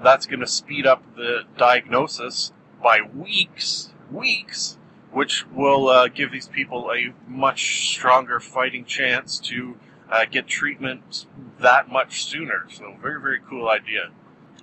that's 0.02 0.26
going 0.26 0.40
to 0.40 0.46
speed 0.46 0.86
up 0.86 1.02
the 1.16 1.42
diagnosis 1.58 2.52
by 2.82 3.00
weeks, 3.14 3.92
weeks, 4.10 4.78
which 5.10 5.46
will 5.48 5.88
uh, 5.88 6.08
give 6.08 6.30
these 6.30 6.48
people 6.48 6.90
a 6.92 7.12
much 7.28 7.90
stronger 7.90 8.40
fighting 8.40 8.84
chance 8.84 9.38
to 9.38 9.76
uh, 10.10 10.24
get 10.24 10.46
treatment 10.46 11.26
that 11.60 11.90
much 11.90 12.24
sooner. 12.24 12.66
So, 12.70 12.96
very, 13.00 13.20
very 13.20 13.40
cool 13.48 13.68
idea. 13.68 14.10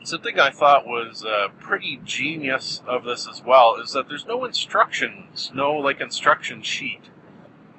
Something 0.03 0.39
I 0.39 0.51
thought 0.51 0.85
was 0.85 1.25
uh, 1.25 1.47
pretty 1.59 1.99
genius 2.03 2.81
of 2.87 3.05
this 3.05 3.27
as 3.27 3.41
well 3.43 3.75
is 3.81 3.93
that 3.93 4.07
there's 4.07 4.25
no 4.25 4.45
instructions, 4.45 5.51
no 5.53 5.73
like 5.73 5.99
instruction 5.99 6.61
sheet. 6.61 7.01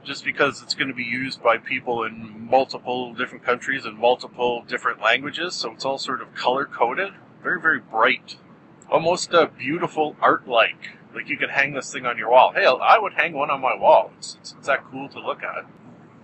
Just 0.04 0.24
because 0.24 0.62
it's 0.62 0.74
going 0.74 0.88
to 0.88 0.94
be 0.94 1.04
used 1.04 1.42
by 1.42 1.58
people 1.58 2.04
in 2.04 2.48
multiple 2.48 3.12
different 3.12 3.44
countries 3.44 3.84
and 3.84 3.98
multiple 3.98 4.64
different 4.66 5.00
languages, 5.00 5.54
so 5.54 5.72
it's 5.72 5.84
all 5.84 5.98
sort 5.98 6.22
of 6.22 6.34
color 6.34 6.64
coded. 6.64 7.12
Very, 7.42 7.60
very 7.60 7.80
bright. 7.80 8.36
Almost 8.90 9.34
uh, 9.34 9.46
beautiful 9.46 10.16
art 10.20 10.46
like. 10.46 10.90
Like 11.14 11.28
you 11.28 11.36
could 11.36 11.50
hang 11.50 11.74
this 11.74 11.92
thing 11.92 12.06
on 12.06 12.18
your 12.18 12.30
wall. 12.30 12.52
Hey, 12.52 12.66
I 12.66 12.98
would 12.98 13.14
hang 13.14 13.32
one 13.32 13.50
on 13.50 13.60
my 13.60 13.74
wall. 13.74 14.12
It's, 14.18 14.36
it's, 14.40 14.54
it's 14.58 14.66
that 14.66 14.84
cool 14.84 15.08
to 15.08 15.18
look 15.18 15.42
at 15.42 15.64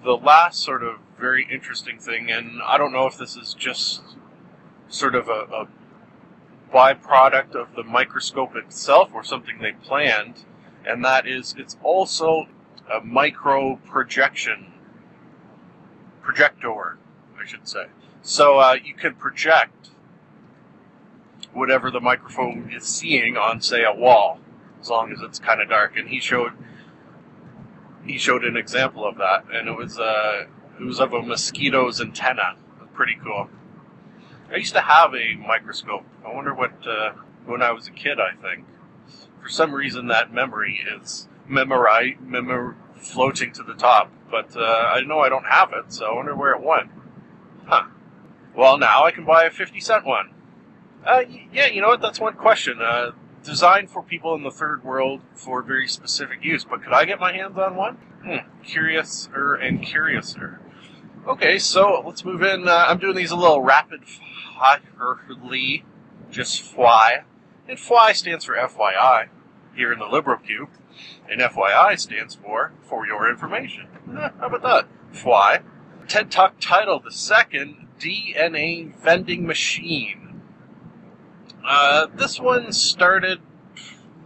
the 0.04 0.16
last 0.16 0.60
sort 0.60 0.82
of 0.82 0.98
very 1.18 1.46
interesting 1.50 1.98
thing, 1.98 2.30
and 2.30 2.60
I 2.62 2.78
don't 2.78 2.92
know 2.92 3.06
if 3.06 3.16
this 3.16 3.36
is 3.36 3.54
just 3.54 4.02
sort 4.88 5.14
of 5.14 5.28
a, 5.28 5.46
a 5.52 5.68
byproduct 6.74 7.54
of 7.54 7.74
the 7.74 7.84
microscope 7.84 8.56
itself 8.56 9.10
or 9.14 9.22
something 9.22 9.60
they 9.60 9.72
planned, 9.72 10.44
and 10.86 11.04
that 11.04 11.26
is 11.26 11.54
it's 11.56 11.76
also 11.82 12.48
a 12.92 13.00
micro 13.00 13.76
projection 13.76 14.72
projector, 16.22 16.98
I 17.40 17.46
should 17.46 17.68
say. 17.68 17.86
So 18.22 18.58
uh, 18.58 18.76
you 18.82 18.94
can 18.94 19.14
project 19.14 19.90
whatever 21.52 21.90
the 21.90 22.00
microphone 22.00 22.70
is 22.74 22.84
seeing 22.84 23.36
on, 23.36 23.60
say, 23.60 23.84
a 23.84 23.92
wall, 23.92 24.40
as 24.80 24.88
long 24.88 25.12
as 25.12 25.20
it's 25.20 25.38
kind 25.38 25.60
of 25.60 25.68
dark. 25.68 25.96
And 25.96 26.08
he 26.08 26.20
showed 26.20 26.52
he 28.04 28.18
showed 28.18 28.44
an 28.44 28.56
example 28.56 29.06
of 29.06 29.16
that, 29.18 29.44
and 29.52 29.68
it 29.68 29.76
was 29.76 29.98
uh, 29.98 30.46
it 30.78 30.84
was 30.84 31.00
of 31.00 31.12
a 31.12 31.22
mosquito's 31.22 32.00
antenna. 32.00 32.56
Pretty 32.94 33.16
cool. 33.22 33.48
I 34.52 34.56
used 34.56 34.74
to 34.74 34.80
have 34.80 35.14
a 35.14 35.34
microscope. 35.34 36.04
I 36.26 36.32
wonder 36.32 36.54
what 36.54 36.86
uh, 36.86 37.12
when 37.46 37.62
I 37.62 37.72
was 37.72 37.88
a 37.88 37.90
kid. 37.90 38.18
I 38.20 38.34
think 38.40 38.66
for 39.42 39.48
some 39.48 39.74
reason 39.74 40.08
that 40.08 40.32
memory 40.32 40.84
is 40.96 41.28
memori 41.48 42.20
memor 42.20 42.76
floating 42.94 43.52
to 43.52 43.62
the 43.62 43.74
top, 43.74 44.12
but 44.30 44.56
uh, 44.56 44.60
I 44.94 45.00
know 45.02 45.20
I 45.20 45.28
don't 45.28 45.46
have 45.46 45.72
it, 45.72 45.92
so 45.92 46.06
I 46.06 46.14
wonder 46.14 46.36
where 46.36 46.52
it 46.52 46.62
went. 46.62 46.90
Huh. 47.66 47.86
Well, 48.54 48.76
now 48.76 49.04
I 49.04 49.10
can 49.10 49.24
buy 49.24 49.44
a 49.44 49.50
fifty 49.50 49.80
cent 49.80 50.04
one. 50.04 50.34
Uh, 51.04 51.22
yeah, 51.52 51.66
you 51.66 51.80
know 51.80 51.88
what? 51.88 52.00
That's 52.00 52.20
one 52.20 52.34
question. 52.34 52.80
Uh, 52.80 53.12
designed 53.42 53.90
for 53.90 54.02
people 54.02 54.34
in 54.34 54.42
the 54.42 54.50
third 54.50 54.84
world 54.84 55.20
for 55.34 55.62
very 55.62 55.88
specific 55.88 56.44
use, 56.44 56.64
but 56.64 56.82
could 56.82 56.92
I 56.92 57.04
get 57.04 57.20
my 57.20 57.32
hands 57.32 57.58
on 57.58 57.76
one? 57.76 57.94
Hmm, 58.24 58.48
curiouser 58.64 59.54
and 59.54 59.82
curiouser. 59.82 60.60
Okay, 61.26 61.58
so 61.58 62.02
let's 62.04 62.24
move 62.24 62.42
in. 62.42 62.66
Uh, 62.66 62.86
I'm 62.88 62.98
doing 62.98 63.16
these 63.16 63.30
a 63.30 63.36
little 63.36 63.62
rapid 63.62 64.02
just 66.30 66.62
fly. 66.62 67.24
And 67.68 67.78
FY 67.78 68.12
stands 68.12 68.44
for 68.44 68.54
FYI 68.54 69.28
here 69.74 69.92
in 69.92 69.98
the 69.98 70.06
LibroCube. 70.06 70.68
And 71.30 71.40
FYI 71.40 71.98
stands 71.98 72.34
for 72.34 72.72
For 72.82 73.06
Your 73.06 73.30
Information. 73.30 73.86
Eh, 74.08 74.28
how 74.40 74.46
about 74.46 74.62
that? 74.62 75.16
FY. 75.16 75.60
TED 76.08 76.30
Talk 76.30 76.58
title, 76.60 76.98
the 76.98 77.12
second 77.12 77.88
DNA 77.98 78.94
vending 78.96 79.46
machine. 79.46 80.31
Uh, 81.64 82.06
this 82.14 82.40
one 82.40 82.72
started, 82.72 83.40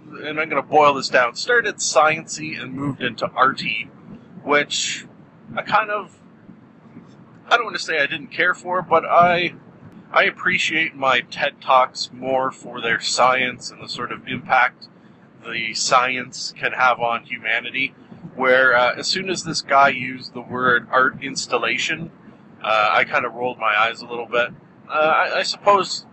and 0.08 0.40
I'm 0.40 0.48
going 0.48 0.62
to 0.62 0.62
boil 0.62 0.94
this 0.94 1.08
down, 1.08 1.34
started 1.34 1.76
sciency 1.76 2.60
and 2.60 2.72
moved 2.72 3.02
into 3.02 3.26
arty, 3.28 3.90
which 4.42 5.06
I 5.54 5.62
kind 5.62 5.90
of, 5.90 6.18
I 7.46 7.56
don't 7.56 7.64
want 7.64 7.76
to 7.76 7.82
say 7.82 7.98
I 7.98 8.06
didn't 8.06 8.28
care 8.28 8.54
for, 8.54 8.80
but 8.80 9.04
I, 9.04 9.54
I 10.10 10.24
appreciate 10.24 10.94
my 10.94 11.20
TED 11.20 11.60
Talks 11.60 12.10
more 12.12 12.50
for 12.50 12.80
their 12.80 13.00
science 13.00 13.70
and 13.70 13.82
the 13.82 13.88
sort 13.88 14.12
of 14.12 14.26
impact 14.26 14.88
the 15.46 15.74
science 15.74 16.54
can 16.56 16.72
have 16.72 17.00
on 17.00 17.24
humanity. 17.24 17.94
Where 18.34 18.76
uh, 18.76 18.94
as 18.96 19.06
soon 19.06 19.30
as 19.30 19.44
this 19.44 19.62
guy 19.62 19.88
used 19.88 20.34
the 20.34 20.42
word 20.42 20.88
art 20.90 21.22
installation, 21.22 22.10
uh, 22.62 22.90
I 22.92 23.04
kind 23.04 23.24
of 23.24 23.34
rolled 23.34 23.58
my 23.58 23.74
eyes 23.78 24.02
a 24.02 24.06
little 24.06 24.26
bit. 24.26 24.50
Uh, 24.88 24.92
I, 24.92 25.38
I 25.38 25.42
suppose 25.42 26.04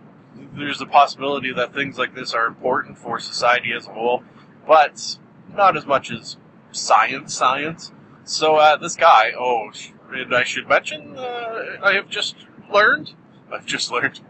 there's 0.56 0.80
a 0.80 0.86
possibility 0.86 1.52
that 1.52 1.74
things 1.74 1.98
like 1.98 2.14
this 2.14 2.32
are 2.32 2.46
important 2.46 2.98
for 2.98 3.18
society 3.18 3.72
as 3.72 3.86
a 3.86 3.92
whole, 3.92 4.22
but 4.66 5.18
not 5.52 5.76
as 5.76 5.86
much 5.86 6.10
as 6.10 6.36
science. 6.72 7.34
Science. 7.34 7.92
So 8.24 8.56
uh, 8.56 8.76
this 8.76 8.96
guy, 8.96 9.32
oh, 9.38 9.70
and 10.10 10.34
I 10.34 10.44
should 10.44 10.68
mention, 10.68 11.16
uh, 11.16 11.78
I 11.82 11.94
have 11.94 12.08
just 12.08 12.36
learned. 12.72 13.12
I've 13.52 13.66
just 13.66 13.90
learned. 13.90 14.20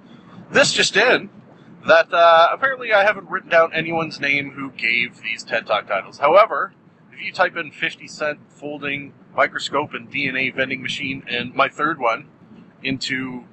This 0.51 0.73
just 0.73 0.97
in 0.97 1.31
that 1.87 2.13
uh, 2.13 2.49
apparently 2.53 2.93
I 2.93 3.05
haven't 3.05 3.29
written 3.29 3.51
down 3.51 3.73
anyone's 3.73 4.21
name 4.21 4.53
who 4.53 4.71
gave 4.71 5.21
these 5.23 5.43
TED 5.43 5.67
Talk 5.67 5.87
titles. 5.87 6.19
However, 6.19 6.73
if 7.13 7.21
you 7.21 7.33
type 7.33 7.57
in 7.57 7.71
50 7.71 8.09
cent 8.09 8.39
folding 8.49 9.13
microscope 9.37 9.93
and 9.93 10.11
DNA 10.11 10.55
vending 10.55 10.83
machine 10.83 11.25
and 11.29 11.55
my 11.55 11.69
third 11.69 11.99
one 11.99 12.29
into 12.83 13.45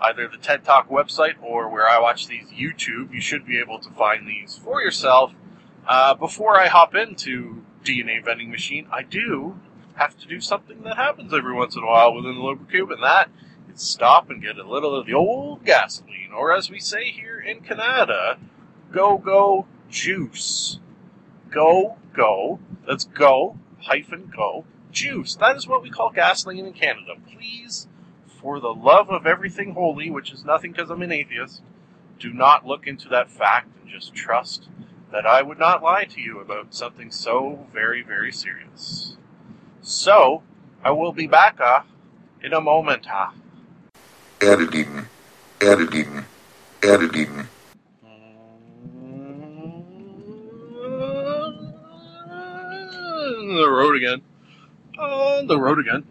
either 0.00 0.28
the 0.28 0.36
TED 0.36 0.64
Talk 0.64 0.88
website 0.88 1.34
or 1.42 1.68
where 1.68 1.86
I 1.88 2.00
watch 2.00 2.26
these 2.26 2.48
YouTube, 2.48 3.12
you 3.12 3.20
should 3.20 3.46
be 3.46 3.58
able 3.58 3.78
to 3.80 3.90
find 3.90 4.26
these 4.26 4.56
for 4.56 4.82
yourself. 4.82 5.32
Uh, 5.86 6.14
before 6.14 6.58
I 6.58 6.68
hop 6.68 6.94
into 6.94 7.64
DNA 7.84 8.24
vending 8.24 8.50
machine, 8.50 8.86
I 8.90 9.02
do 9.02 9.58
have 9.94 10.18
to 10.18 10.26
do 10.26 10.40
something 10.40 10.82
that 10.82 10.96
happens 10.96 11.32
every 11.32 11.54
once 11.54 11.76
in 11.76 11.82
a 11.82 11.86
while 11.86 12.14
within 12.14 12.34
the 12.34 12.40
LibroCube, 12.40 12.92
and 12.92 13.02
that 13.02 13.30
is 13.72 13.80
stop 13.80 14.30
and 14.30 14.42
get 14.42 14.58
a 14.58 14.68
little 14.68 14.94
of 14.94 15.06
the 15.06 15.14
old 15.14 15.64
gasoline, 15.64 16.30
or 16.36 16.52
as 16.52 16.70
we 16.70 16.80
say 16.80 17.10
here 17.10 17.38
in 17.38 17.60
Canada, 17.60 18.38
go 18.92 19.16
go 19.16 19.66
juice. 19.88 20.80
Go 21.50 21.96
go. 22.12 22.58
Let's 22.86 23.04
go 23.04 23.58
hyphen 23.82 24.32
go 24.34 24.64
juice. 24.90 25.36
That 25.36 25.56
is 25.56 25.66
what 25.66 25.82
we 25.82 25.90
call 25.90 26.10
gasoline 26.10 26.66
in 26.66 26.72
Canada. 26.72 27.14
Please 27.30 27.86
for 28.46 28.60
the 28.60 28.72
love 28.72 29.10
of 29.10 29.26
everything 29.26 29.74
holy, 29.74 30.08
which 30.08 30.30
is 30.30 30.44
nothing 30.44 30.70
because 30.70 30.88
I'm 30.88 31.02
an 31.02 31.10
atheist, 31.10 31.62
do 32.20 32.32
not 32.32 32.64
look 32.64 32.86
into 32.86 33.08
that 33.08 33.28
fact 33.28 33.70
and 33.80 33.90
just 33.90 34.14
trust 34.14 34.68
that 35.10 35.26
I 35.26 35.42
would 35.42 35.58
not 35.58 35.82
lie 35.82 36.04
to 36.04 36.20
you 36.20 36.38
about 36.38 36.72
something 36.72 37.10
so 37.10 37.66
very, 37.72 38.02
very 38.02 38.30
serious. 38.30 39.16
So, 39.82 40.44
I 40.84 40.92
will 40.92 41.10
be 41.10 41.26
back 41.26 41.60
uh, 41.60 41.80
in 42.40 42.52
a 42.52 42.60
moment. 42.60 43.08
Uh. 43.12 43.30
editing, 44.40 45.06
editing, 45.60 46.24
editing. 46.84 47.48
On 53.40 53.56
the 53.56 53.68
road 53.68 53.96
again. 53.96 54.22
On 55.00 55.48
the 55.48 55.58
road 55.58 55.80
again. 55.80 56.04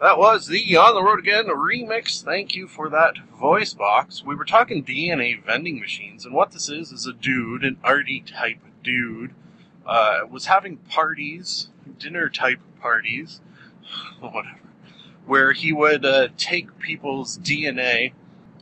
That 0.00 0.16
was 0.16 0.46
the 0.46 0.76
On 0.76 0.94
the 0.94 1.02
Road 1.02 1.18
Again 1.18 1.46
remix. 1.46 2.22
Thank 2.22 2.54
you 2.54 2.68
for 2.68 2.88
that 2.88 3.18
voice 3.36 3.74
box. 3.74 4.22
We 4.24 4.36
were 4.36 4.44
talking 4.44 4.84
DNA 4.84 5.44
vending 5.44 5.80
machines, 5.80 6.24
and 6.24 6.32
what 6.32 6.52
this 6.52 6.68
is 6.68 6.92
is 6.92 7.04
a 7.08 7.12
dude, 7.12 7.64
an 7.64 7.78
arty 7.82 8.20
type 8.20 8.60
dude, 8.84 9.34
uh, 9.84 10.20
was 10.30 10.46
having 10.46 10.76
parties, 10.76 11.70
dinner 11.98 12.28
type 12.28 12.60
parties, 12.80 13.40
whatever, 14.20 14.60
where 15.26 15.52
he 15.52 15.72
would 15.72 16.04
uh, 16.04 16.28
take 16.36 16.78
people's 16.78 17.36
DNA, 17.36 18.12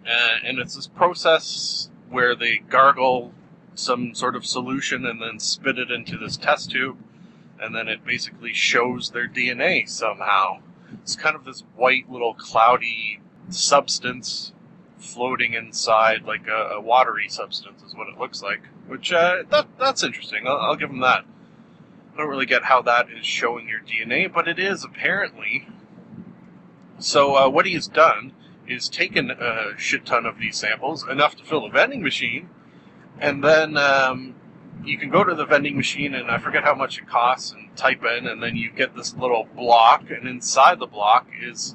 uh, 0.07 0.39
and 0.43 0.59
it's 0.59 0.75
this 0.75 0.87
process 0.87 1.91
where 2.09 2.35
they 2.35 2.57
gargle 2.57 3.35
some 3.75 4.15
sort 4.15 4.37
of 4.37 4.47
solution 4.47 5.05
and 5.05 5.21
then 5.21 5.39
spit 5.39 5.79
it 5.79 5.91
into 5.91 6.17
this 6.17 6.39
test 6.39 6.71
tube, 6.71 6.97
and 7.61 7.75
then 7.75 7.89
it 7.89 8.07
basically 8.07 8.55
shows 8.55 9.11
their 9.11 9.29
DNA 9.29 9.87
somehow. 9.87 10.61
It's 11.03 11.17
kind 11.17 11.37
of 11.37 11.45
this 11.45 11.63
white 11.77 12.11
little 12.11 12.35
cloudy 12.35 13.21
substance 13.49 14.53
floating 14.99 15.55
inside, 15.55 16.25
like 16.25 16.47
a, 16.49 16.75
a 16.75 16.81
watery 16.81 17.29
substance, 17.29 17.83
is 17.83 17.95
what 17.95 18.09
it 18.09 18.19
looks 18.19 18.43
like. 18.43 18.63
Which 18.87 19.13
uh, 19.13 19.45
that 19.51 19.67
that's 19.79 20.03
interesting. 20.03 20.47
I'll, 20.47 20.57
I'll 20.57 20.77
give 20.77 20.91
him 20.91 21.01
that. 21.01 21.25
I 22.15 22.17
don't 22.17 22.29
really 22.29 22.47
get 22.47 22.65
how 22.65 22.83
that 22.83 23.09
is 23.11 23.27
showing 23.27 23.69
your 23.69 23.81
DNA, 23.81 24.33
but 24.33 24.49
it 24.49 24.59
is 24.59 24.85
apparently. 24.85 25.69
So 26.99 27.37
uh, 27.37 27.49
what 27.49 27.67
he 27.67 27.75
has 27.75 27.89
done 27.89 28.33
is 28.67 28.89
taken 28.89 29.31
a 29.31 29.77
shit 29.77 30.07
ton 30.07 30.25
of 30.25 30.39
these 30.39 30.57
samples, 30.57 31.07
enough 31.07 31.37
to 31.37 31.45
fill 31.45 31.67
a 31.67 31.71
vending 31.71 32.03
machine, 32.03 32.49
and 33.21 33.45
then 33.45 33.77
um, 33.77 34.35
you 34.87 34.99
can 34.99 35.11
go 35.11 35.25
to 35.25 35.35
the 35.35 35.45
vending 35.45 35.77
machine 35.77 36.15
and 36.15 36.31
I 36.31 36.39
forget 36.39 36.65
how 36.65 36.75
much 36.75 36.99
it 36.99 37.09
costs 37.09 37.53
and 37.53 37.75
type 37.77 38.05
in, 38.05 38.27
and 38.27 38.43
then 38.43 38.57
you 38.57 38.71
get 38.71 38.95
this 38.95 39.15
little 39.15 39.49
block, 39.57 40.11
and 40.11 40.29
inside 40.29 40.79
the 40.79 40.87
block 40.87 41.27
is 41.43 41.75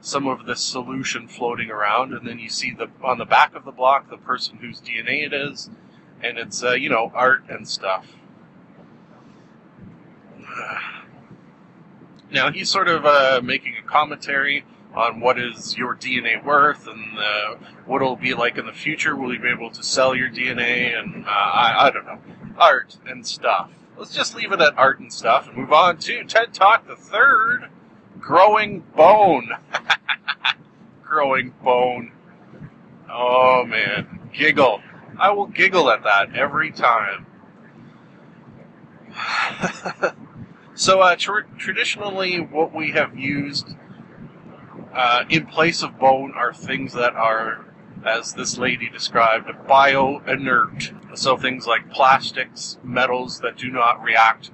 some 0.00 0.26
of 0.26 0.46
this 0.46 0.60
solution 0.60 1.28
floating 1.28 1.70
around, 1.70 2.12
and 2.12 2.26
then 2.26 2.38
you 2.38 2.48
see 2.48 2.72
the 2.72 2.88
on 3.02 3.18
the 3.18 3.24
back 3.24 3.54
of 3.54 3.64
the 3.64 3.72
block 3.72 4.10
the 4.10 4.16
person 4.16 4.58
whose 4.58 4.80
DNA 4.80 5.26
it 5.26 5.32
is, 5.32 5.70
and 6.22 6.38
it's 6.38 6.62
uh, 6.62 6.72
you 6.72 6.88
know 6.88 7.10
art 7.14 7.44
and 7.48 7.68
stuff. 7.68 8.06
Now 12.30 12.50
he's 12.50 12.70
sort 12.70 12.88
of 12.88 13.04
uh, 13.04 13.42
making 13.44 13.74
a 13.76 13.86
commentary 13.86 14.64
on 14.94 15.20
what 15.20 15.38
is 15.38 15.76
your 15.76 15.94
DNA 15.94 16.42
worth 16.42 16.86
and 16.86 17.18
uh, 17.18 17.54
what 17.86 18.02
it'll 18.02 18.16
be 18.16 18.34
like 18.34 18.58
in 18.58 18.66
the 18.66 18.72
future. 18.72 19.16
Will 19.16 19.32
you 19.32 19.40
be 19.40 19.48
able 19.48 19.70
to 19.70 19.82
sell 19.82 20.14
your 20.14 20.30
DNA? 20.30 20.98
And 20.98 21.26
uh, 21.26 21.28
I, 21.28 21.86
I 21.86 21.90
don't 21.90 22.06
know, 22.06 22.18
art 22.58 22.96
and 23.06 23.26
stuff. 23.26 23.70
Let's 23.96 24.14
just 24.14 24.34
leave 24.34 24.52
it 24.52 24.60
at 24.60 24.76
art 24.78 25.00
and 25.00 25.12
stuff 25.12 25.48
and 25.48 25.56
move 25.56 25.72
on 25.72 25.98
to 25.98 26.24
TED 26.24 26.54
Talk 26.54 26.86
the 26.86 26.96
third, 26.96 27.68
growing 28.18 28.80
bone. 28.96 29.50
growing 31.02 31.54
bone. 31.62 32.12
Oh 33.10 33.64
man, 33.66 34.30
giggle. 34.32 34.82
I 35.18 35.30
will 35.30 35.46
giggle 35.46 35.90
at 35.90 36.02
that 36.04 36.34
every 36.34 36.72
time. 36.72 37.26
so, 40.74 41.00
uh, 41.00 41.16
tr- 41.16 41.40
traditionally, 41.58 42.40
what 42.40 42.74
we 42.74 42.92
have 42.92 43.16
used 43.16 43.74
uh, 44.94 45.24
in 45.28 45.46
place 45.46 45.82
of 45.82 45.98
bone 45.98 46.32
are 46.34 46.52
things 46.52 46.92
that 46.94 47.14
are, 47.14 47.64
as 48.04 48.34
this 48.34 48.58
lady 48.58 48.88
described, 48.88 49.50
bio-inert. 49.66 50.92
So 51.14 51.36
things 51.36 51.66
like 51.66 51.90
plastics, 51.90 52.78
metals 52.82 53.40
that 53.40 53.56
do 53.56 53.70
not 53.70 54.02
react 54.02 54.50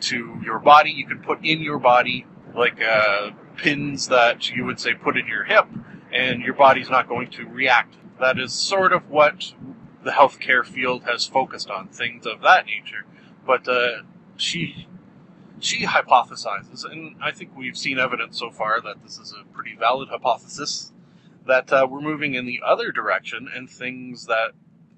to 0.00 0.40
your 0.44 0.58
body. 0.58 0.90
You 0.90 1.06
can 1.06 1.20
put 1.20 1.44
in 1.44 1.60
your 1.60 1.78
body 1.78 2.26
like 2.54 2.82
uh, 2.82 3.30
pins 3.56 4.08
that 4.08 4.50
you 4.50 4.64
would 4.64 4.80
say 4.80 4.94
put 4.94 5.16
in 5.16 5.26
your 5.26 5.44
hip, 5.44 5.66
and 6.12 6.42
your 6.42 6.54
body's 6.54 6.90
not 6.90 7.08
going 7.08 7.30
to 7.30 7.46
react. 7.46 7.96
That 8.20 8.38
is 8.38 8.52
sort 8.52 8.92
of 8.92 9.08
what 9.10 9.52
the 10.04 10.10
healthcare 10.10 10.64
field 10.64 11.04
has 11.04 11.24
focused 11.24 11.70
on, 11.70 11.88
things 11.88 12.26
of 12.26 12.42
that 12.42 12.66
nature. 12.66 13.04
But 13.46 13.68
uh, 13.68 14.02
she 14.36 14.86
she 15.60 15.86
hypothesizes, 15.86 16.84
and 16.84 17.14
I 17.22 17.30
think 17.30 17.56
we've 17.56 17.78
seen 17.78 17.98
evidence 17.98 18.38
so 18.38 18.50
far 18.50 18.80
that 18.80 19.02
this 19.02 19.18
is 19.18 19.32
a 19.32 19.44
pretty 19.54 19.76
valid 19.76 20.08
hypothesis, 20.08 20.92
that 21.46 21.72
uh, 21.72 21.86
we're 21.88 22.00
moving 22.00 22.34
in 22.34 22.46
the 22.46 22.60
other 22.64 22.92
direction 22.92 23.48
and 23.54 23.68
things 23.68 24.26
that 24.26 24.52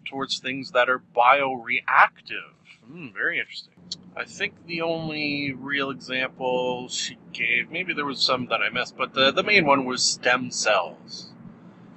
towards 0.05 0.39
things 0.39 0.73
that 0.73 0.89
are 0.89 1.03
bioreactive. 1.17 2.53
Hmm, 2.87 3.09
very 3.15 3.39
interesting. 3.39 3.75
I 4.17 4.25
think 4.25 4.67
the 4.67 4.83
only 4.83 5.53
real 5.53 5.91
example 5.91 6.89
she 6.89 7.19
gave, 7.33 7.71
maybe 7.71 7.95
there 7.95 8.05
was 8.05 8.23
some 8.23 8.47
that 8.47 8.61
I 8.61 8.71
missed, 8.71 8.97
but 8.97 9.15
the, 9.15 9.33
the 9.33 9.43
main 9.43 9.67
one 9.67 9.85
was 9.85 10.05
stem 10.05 10.51
cells. 10.51 11.33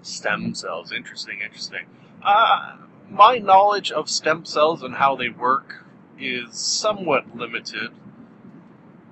Stem 0.01 0.55
cells, 0.55 0.91
interesting, 0.91 1.41
interesting. 1.43 1.85
Uh, 2.23 2.77
my 3.09 3.37
knowledge 3.37 3.91
of 3.91 4.09
stem 4.09 4.45
cells 4.45 4.81
and 4.81 4.95
how 4.95 5.15
they 5.15 5.29
work 5.29 5.85
is 6.17 6.57
somewhat 6.57 7.35
limited 7.35 7.91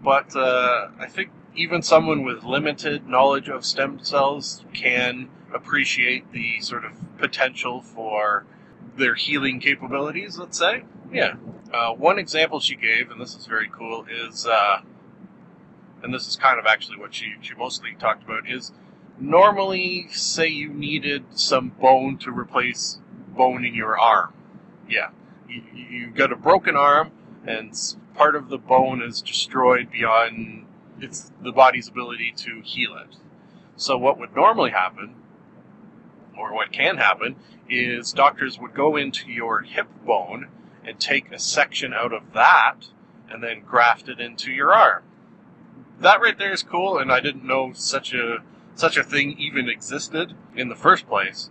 but 0.05 0.35
uh, 0.35 0.89
I 0.99 1.07
think 1.07 1.31
even 1.55 1.81
someone 1.81 2.23
with 2.23 2.43
limited 2.43 3.07
knowledge 3.07 3.49
of 3.49 3.65
stem 3.65 4.03
cells 4.03 4.63
can 4.73 5.29
appreciate 5.53 6.31
the 6.31 6.59
sort 6.59 6.83
of 6.85 6.91
potential 7.17 7.81
for 7.81 8.45
their 8.97 9.15
healing 9.15 9.59
capabilities, 9.59 10.37
let's 10.37 10.57
say. 10.57 10.83
Yeah. 11.11 11.35
Uh, 11.73 11.93
one 11.93 12.19
example 12.19 12.59
she 12.59 12.75
gave, 12.75 13.09
and 13.11 13.19
this 13.19 13.35
is 13.35 13.45
very 13.45 13.69
cool, 13.69 14.05
is, 14.09 14.45
uh, 14.45 14.81
and 16.03 16.13
this 16.13 16.27
is 16.27 16.35
kind 16.35 16.59
of 16.59 16.65
actually 16.65 16.97
what 16.97 17.13
she, 17.13 17.35
she 17.41 17.53
mostly 17.55 17.95
talked 17.99 18.23
about, 18.23 18.49
is 18.49 18.71
normally, 19.19 20.07
say 20.11 20.47
you 20.47 20.69
needed 20.69 21.25
some 21.31 21.69
bone 21.69 22.17
to 22.19 22.31
replace 22.31 22.99
bone 23.35 23.65
in 23.65 23.73
your 23.73 23.97
arm. 23.97 24.33
Yeah. 24.89 25.09
You, 25.47 25.61
you 25.73 26.07
got 26.11 26.31
a 26.31 26.35
broken 26.35 26.75
arm, 26.75 27.11
and 27.45 27.73
part 28.13 28.35
of 28.35 28.49
the 28.49 28.57
bone 28.57 29.01
is 29.01 29.21
destroyed 29.21 29.91
beyond 29.91 30.65
its 30.99 31.31
the 31.41 31.51
body's 31.51 31.87
ability 31.87 32.33
to 32.37 32.61
heal 32.63 32.95
it. 32.95 33.17
So 33.75 33.97
what 33.97 34.17
would 34.17 34.35
normally 34.35 34.71
happen, 34.71 35.15
or 36.37 36.53
what 36.53 36.71
can 36.71 36.97
happen, 36.97 37.35
is 37.69 38.13
doctors 38.13 38.59
would 38.59 38.73
go 38.73 38.95
into 38.95 39.31
your 39.31 39.61
hip 39.61 39.87
bone 40.05 40.47
and 40.83 40.99
take 40.99 41.31
a 41.31 41.39
section 41.39 41.93
out 41.93 42.13
of 42.13 42.33
that 42.33 42.87
and 43.29 43.43
then 43.43 43.61
graft 43.61 44.07
it 44.07 44.19
into 44.19 44.51
your 44.51 44.73
arm. 44.73 45.03
That 45.99 46.21
right 46.21 46.37
there 46.37 46.53
is 46.53 46.63
cool, 46.63 46.97
and 46.97 47.11
I 47.11 47.19
didn't 47.19 47.45
know 47.45 47.71
such 47.73 48.13
a 48.13 48.37
such 48.75 48.97
a 48.97 49.03
thing 49.03 49.37
even 49.39 49.69
existed 49.69 50.33
in 50.55 50.67
the 50.67 50.75
first 50.75 51.07
place. 51.07 51.49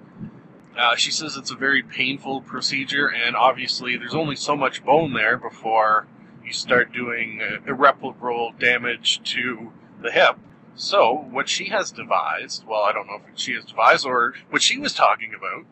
Uh, 0.77 0.97
she 0.97 1.11
says 1.11 1.37
it's 1.37 1.51
a 1.51 1.57
very 1.57 1.83
painful 1.83 2.43
procedure, 2.43 3.07
and 3.07 3.37
obviously 3.37 3.97
there's 3.97 4.15
only 4.15 4.37
so 4.37 4.57
much 4.57 4.85
bone 4.85 5.15
there 5.15 5.37
before 5.37 6.07
you 6.45 6.53
start 6.53 6.93
doing 6.93 7.41
irreparable 7.67 8.53
damage 8.59 9.21
to 9.33 9.73
the 10.01 10.11
hip. 10.11 10.37
So, 10.77 11.27
what 11.31 11.49
she 11.49 11.67
has 11.67 11.93
devised, 11.93 12.67
well, 12.67 12.83
I 12.83 12.93
don't 12.93 13.07
know 13.07 13.21
if 13.33 13.39
she 13.39 13.55
has 13.55 13.65
devised 13.65 14.05
or 14.05 14.35
what 14.51 14.61
she 14.61 14.77
was 14.77 14.93
talking 14.93 15.33
about, 15.33 15.65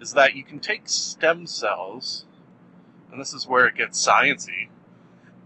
is 0.00 0.12
that 0.12 0.34
you 0.34 0.44
can 0.44 0.60
take 0.60 0.82
stem 0.88 1.46
cells, 1.46 2.24
and 3.10 3.20
this 3.20 3.34
is 3.34 3.48
where 3.48 3.66
it 3.66 3.74
gets 3.74 4.06
sciency, 4.06 4.68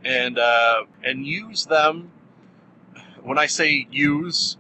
and 0.05 0.39
uh, 0.39 0.85
and 1.03 1.27
use 1.27 1.67
them. 1.67 2.11
When 3.23 3.39
I 3.39 3.47
say 3.47 3.87
use, 3.91 4.59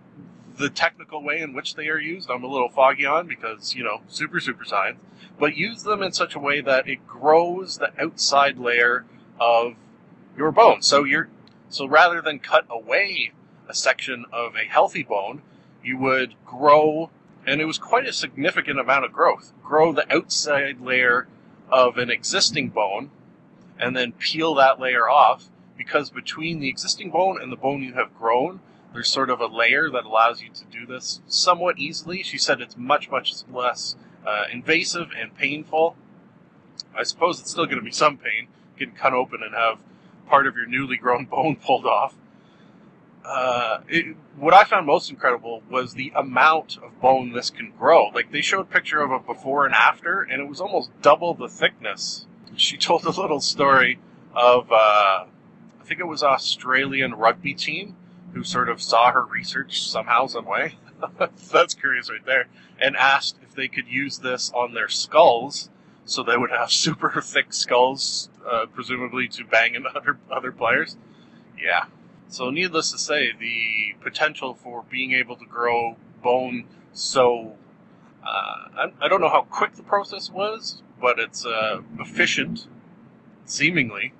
the 0.57 0.71
technical 0.71 1.23
way 1.23 1.41
in 1.41 1.53
which 1.53 1.75
they 1.75 1.89
are 1.89 2.01
used, 2.01 2.31
I'm 2.31 2.43
a 2.43 2.49
little 2.49 2.71
foggy 2.71 3.07
on 3.07 3.27
because 3.27 3.75
you 3.75 3.85
know 3.85 4.01
super 4.09 4.41
super 4.41 4.64
science. 4.64 4.99
But 5.39 5.57
use 5.57 5.83
them 5.83 6.03
in 6.03 6.12
such 6.12 6.35
a 6.35 6.39
way 6.39 6.61
that 6.62 6.89
it 6.89 7.07
grows 7.07 7.79
the 7.79 7.93
outside 8.01 8.59
layer 8.59 9.05
of 9.39 9.75
your 10.39 10.53
bone. 10.53 10.80
So 10.82 11.05
you're 11.05 11.28
so 11.68 11.86
rather 11.86 12.22
than 12.22 12.39
cut 12.39 12.64
away 12.70 13.32
a 13.68 13.74
section 13.74 14.24
of 14.32 14.55
a 14.55 14.66
healthy 14.66 15.03
bone, 15.03 15.43
you 15.84 15.99
would 15.99 16.34
grow, 16.47 17.11
and 17.47 17.61
it 17.61 17.66
was 17.66 17.78
quite 17.78 18.07
a 18.07 18.12
significant 18.12 18.80
amount 18.80 19.05
of 19.05 19.12
growth. 19.12 19.53
Grow 19.62 19.93
the 19.93 20.11
outside 20.14 20.80
layer 20.80 21.28
of 21.70 21.99
an 21.99 22.11
existing 22.11 22.70
bone, 22.70 23.11
and 23.78 23.95
then 23.95 24.12
peel 24.12 24.55
that 24.55 24.80
layer 24.80 25.09
off. 25.09 25.49
Because 25.76 26.11
between 26.11 26.59
the 26.59 26.68
existing 26.68 27.11
bone 27.11 27.41
and 27.41 27.53
the 27.53 27.57
bone 27.57 27.82
you 27.82 27.93
have 27.95 28.16
grown, 28.18 28.61
there's 28.93 29.09
sort 29.09 29.30
of 29.30 29.41
a 29.41 29.47
layer 29.47 29.91
that 29.91 30.05
allows 30.05 30.41
you 30.43 30.49
to 30.51 30.64
do 30.64 30.86
this 30.86 31.20
somewhat 31.28 31.78
easily. 31.78 32.22
She 32.22 32.39
said 32.39 32.61
it's 32.61 32.76
much, 32.76 33.11
much 33.11 33.34
less 33.53 33.95
uh, 34.26 34.45
invasive 34.51 35.11
and 35.16 35.36
painful. 35.36 35.95
I 36.97 37.03
suppose 37.05 37.39
it's 37.39 37.51
still 37.51 37.66
going 37.66 37.78
to 37.78 37.84
be 37.84 37.93
some 37.93 38.16
pain 38.16 38.49
getting 38.78 38.95
cut 38.95 39.12
open 39.12 39.43
and 39.43 39.55
have 39.55 39.78
part 40.29 40.47
of 40.47 40.57
your 40.57 40.66
newly 40.66 40.99
grown 40.99 41.24
bone 41.31 41.57
pulled 41.57 41.87
off. 41.87 42.14
uh, 43.24 43.81
it, 43.89 44.16
what 44.37 44.55
I 44.55 44.64
found 44.64 44.87
most 44.87 45.11
incredible 45.11 45.62
was 45.70 45.95
the 45.95 46.12
amount 46.16 46.79
of 46.83 47.01
bone 47.01 47.33
this 47.33 47.51
can 47.51 47.72
grow. 47.79 48.09
Like 48.09 48.33
they 48.33 48.41
showed 48.43 48.62
a 48.62 48.64
picture 48.64 49.01
of 49.03 49.11
a 49.12 49.18
before 49.20 49.66
and 49.66 49.74
after, 49.74 50.22
and 50.22 50.43
it 50.43 50.49
was 50.49 50.61
almost 50.61 50.91
double 51.03 51.35
the 51.35 51.49
thickness. 51.49 52.26
She 52.57 52.76
told 52.79 53.05
a 53.05 53.11
little 53.11 53.41
story 53.41 54.01
of, 54.35 54.72
uh, 54.72 55.26
I 55.26 55.85
think 55.85 56.01
it 56.01 56.07
was 56.07 56.22
Australian 56.22 57.14
rugby 57.14 57.55
team 57.55 57.97
who 58.35 58.45
sort 58.45 58.68
of 58.70 58.83
saw 58.83 59.12
her 59.12 59.24
research 59.24 59.83
somehow, 59.89 60.26
some 60.26 60.47
way. 60.47 60.76
That's 61.53 61.74
curious 61.74 62.11
right 62.11 62.24
there. 62.26 62.47
And 62.81 62.97
asked 62.97 63.39
if 63.43 63.55
they 63.55 63.68
could 63.68 63.89
use 63.89 64.18
this 64.18 64.51
on 64.55 64.74
their 64.74 64.89
skulls, 64.89 65.70
so 66.09 66.23
they 66.23 66.37
would 66.37 66.51
have 66.51 66.71
super 66.87 67.21
thick 67.21 67.53
skulls, 67.53 68.31
uh, 68.49 68.67
presumably 68.73 69.29
to 69.29 69.45
bang 69.45 69.75
into 69.75 69.89
other 69.97 70.19
other 70.31 70.53
players. 70.53 70.97
Yeah. 71.59 71.87
So, 72.31 72.51
needless 72.51 72.93
to 72.93 72.99
say, 72.99 73.33
the 73.33 73.95
potential 74.03 74.53
for 74.55 74.85
being 74.91 75.13
able 75.13 75.37
to 75.37 75.47
grow 75.47 75.97
bone 76.23 76.67
so 76.93 77.57
uh, 78.25 78.69
I, 78.77 78.93
I 79.01 79.09
don't 79.09 79.21
know 79.21 79.29
how 79.29 79.43
quick 79.43 79.75
the 79.75 79.83
process 79.83 80.31
was, 80.31 80.83
but 81.01 81.19
it's 81.19 81.47
uh, 81.47 81.81
efficient, 81.99 82.67
seemingly, 83.45 84.13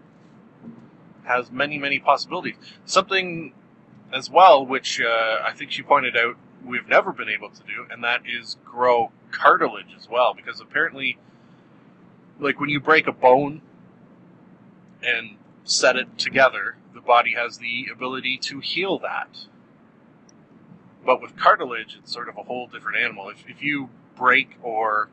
has 1.25 1.51
many, 1.51 1.79
many 1.79 1.99
possibilities. 1.99 2.57
Something 2.85 3.53
as 4.13 4.31
well, 4.31 4.65
which 4.65 5.01
uh, 5.01 5.43
I 5.45 5.53
think 5.55 5.73
she 5.73 5.83
pointed 5.83 6.17
out 6.17 6.37
we've 6.65 6.89
never 6.89 7.13
been 7.13 7.29
able 7.29 7.51
to 7.51 7.61
do, 7.65 7.87
and 7.91 8.03
that 8.05 8.23
is 8.27 8.57
grow 8.65 9.11
cartilage 9.31 9.95
as 9.97 10.09
well, 10.09 10.35
because 10.35 10.61
apparently, 10.61 11.19
like 12.39 12.61
when 12.61 12.69
you 12.69 12.81
break 12.81 13.07
a 13.07 13.13
bone 13.13 13.63
and 15.03 15.37
set 15.65 15.97
it 15.97 16.19
together, 16.19 16.77
the 16.95 17.01
body 17.01 17.35
has 17.35 17.59
the 17.59 17.87
ability 17.93 18.39
to 18.39 18.61
heal 18.61 18.99
that. 18.99 19.47
But 21.05 21.23
with 21.23 21.37
cartilage, 21.37 21.97
it's 21.99 22.13
sort 22.13 22.29
of 22.29 22.37
a 22.37 22.43
whole 22.43 22.67
different 22.67 22.99
animal. 22.99 23.29
If, 23.29 23.45
if 23.49 23.63
you 23.63 23.91
break 24.17 24.57
or 24.63 25.09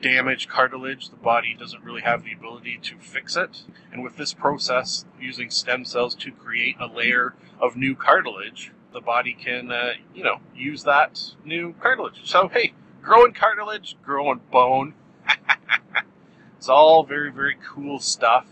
damage 0.00 0.48
cartilage, 0.48 1.08
the 1.08 1.16
body 1.16 1.56
doesn't 1.58 1.82
really 1.82 2.02
have 2.02 2.24
the 2.24 2.32
ability 2.32 2.78
to 2.82 2.98
fix 2.98 3.36
it. 3.36 3.62
And 3.90 4.02
with 4.02 4.16
this 4.16 4.34
process, 4.34 5.06
using 5.18 5.50
stem 5.50 5.84
cells 5.84 6.14
to 6.16 6.30
create 6.30 6.76
a 6.78 6.86
layer 6.86 7.34
of 7.58 7.76
new 7.76 7.94
cartilage, 7.94 8.72
the 8.92 9.00
body 9.00 9.32
can, 9.32 9.72
uh, 9.72 9.92
you 10.14 10.22
know, 10.22 10.40
use 10.54 10.84
that 10.84 11.34
new 11.44 11.74
cartilage. 11.80 12.20
So, 12.24 12.48
hey, 12.48 12.74
growing 13.02 13.32
cartilage, 13.32 13.96
growing 14.04 14.40
bone. 14.52 14.94
It's 16.64 16.70
all 16.70 17.04
very, 17.04 17.30
very 17.30 17.58
cool 17.62 17.98
stuff. 17.98 18.46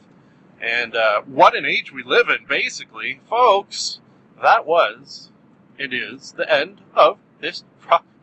And 0.60 0.94
uh, 0.94 1.22
what 1.22 1.56
an 1.56 1.64
age 1.64 1.94
we 1.94 2.02
live 2.02 2.28
in, 2.28 2.44
basically. 2.46 3.22
Folks, 3.26 4.00
that 4.42 4.66
was, 4.66 5.30
it 5.78 5.94
is, 5.94 6.32
the 6.32 6.46
end 6.54 6.82
of 6.94 7.16
this 7.40 7.64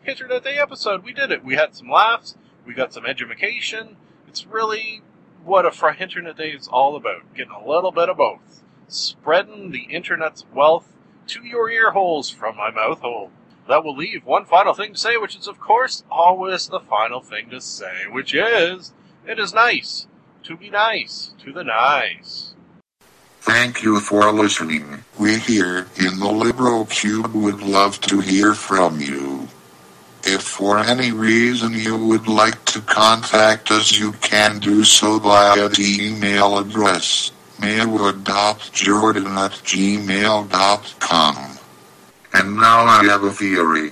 Internet 0.06 0.44
Day 0.44 0.60
episode. 0.60 1.04
We 1.04 1.12
did 1.12 1.32
it. 1.32 1.44
We 1.44 1.56
had 1.56 1.76
some 1.76 1.90
laughs. 1.90 2.36
We 2.68 2.76
got 2.76 2.94
some 2.94 3.08
education. 3.08 3.96
It's 4.28 4.46
really 4.46 5.02
what 5.44 5.66
a 5.66 5.72
Fri-Internet 5.72 6.38
Day 6.38 6.52
is 6.52 6.68
all 6.68 6.96
about. 6.96 7.34
Getting 7.34 7.54
a 7.54 7.68
little 7.68 7.92
bit 7.92 8.10
of 8.10 8.18
both. 8.18 8.62
Spreading 8.88 9.72
the 9.72 9.88
Internet's 9.90 10.46
wealth 10.54 10.94
to 11.30 11.44
your 11.44 11.68
ear 11.68 11.94
holes 11.94 12.30
from 12.30 12.56
my 12.56 12.70
mouth 12.70 13.00
hole. 13.00 13.32
That 13.68 13.84
will 13.84 13.98
leave 13.98 14.24
one 14.24 14.46
final 14.46 14.76
thing 14.76 14.94
to 14.94 15.00
say, 15.00 15.18
which 15.18 15.36
is, 15.36 15.48
of 15.48 15.60
course, 15.60 16.04
always 16.12 16.68
the 16.68 16.80
final 16.80 17.22
thing 17.22 17.50
to 17.50 17.60
say, 17.60 18.04
which 18.12 18.36
is, 18.36 18.94
it 19.28 19.39
is 19.39 19.53
nice 19.53 20.07
to 20.43 20.55
be 20.55 20.70
nice 20.70 21.32
to 21.43 21.53
the 21.53 21.63
nice. 21.63 22.53
Thank 23.41 23.84
you 23.84 23.99
for 23.99 24.32
listening. 24.32 25.03
We 25.17 25.39
here 25.39 25.88
in 25.97 26.20
the 26.20 26.32
Liberal 26.32 26.86
Cube 26.86 27.34
would 27.34 27.61
love 27.61 27.99
to 28.01 28.20
hear 28.20 28.53
from 28.53 28.99
you. 28.99 29.47
If 30.24 30.41
for 30.41 30.80
any 30.80 31.11
reason 31.11 31.74
you 31.74 31.97
would 31.97 32.28
like 32.28 32.63
to 32.65 32.82
contact 32.82 33.72
us, 33.72 33.97
you 33.97 34.11
can 34.13 34.59
do 34.59 34.84
so 34.84 35.20
via 35.20 35.70
the 35.70 35.97
email 36.01 36.57
address 36.57 37.32
maywood.jordan 37.59 39.28
at 39.28 39.51
gmail.com. 39.51 41.36
And 42.34 42.55
now 42.55 42.86
I 42.86 43.03
have 43.05 43.24
a 43.24 43.32
theory. 43.32 43.91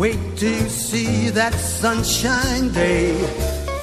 Wait 0.00 0.18
till 0.34 0.50
you 0.50 0.68
see 0.70 1.28
that 1.28 1.52
sunshine 1.52 2.72
day. 2.72 3.12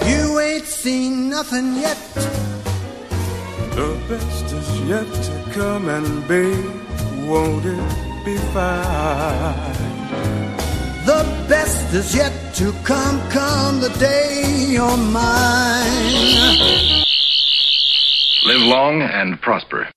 You 0.03 0.39
ain't 0.39 0.65
seen 0.65 1.29
nothing 1.29 1.75
yet. 1.75 1.95
The 3.77 3.95
best 4.09 4.45
is 4.51 4.81
yet 4.89 5.05
to 5.27 5.51
come, 5.51 5.87
and 5.87 6.27
babe, 6.27 6.73
won't 7.29 7.63
it 7.63 8.25
be 8.25 8.35
fine? 8.51 9.77
The 11.05 11.21
best 11.47 11.93
is 11.93 12.15
yet 12.15 12.33
to 12.55 12.73
come, 12.83 13.21
come 13.29 13.79
the 13.79 13.93
day 13.99 14.69
you're 14.69 14.97
mine. 14.97 17.05
Live 18.43 18.63
long 18.63 19.03
and 19.03 19.39
prosper. 19.39 19.87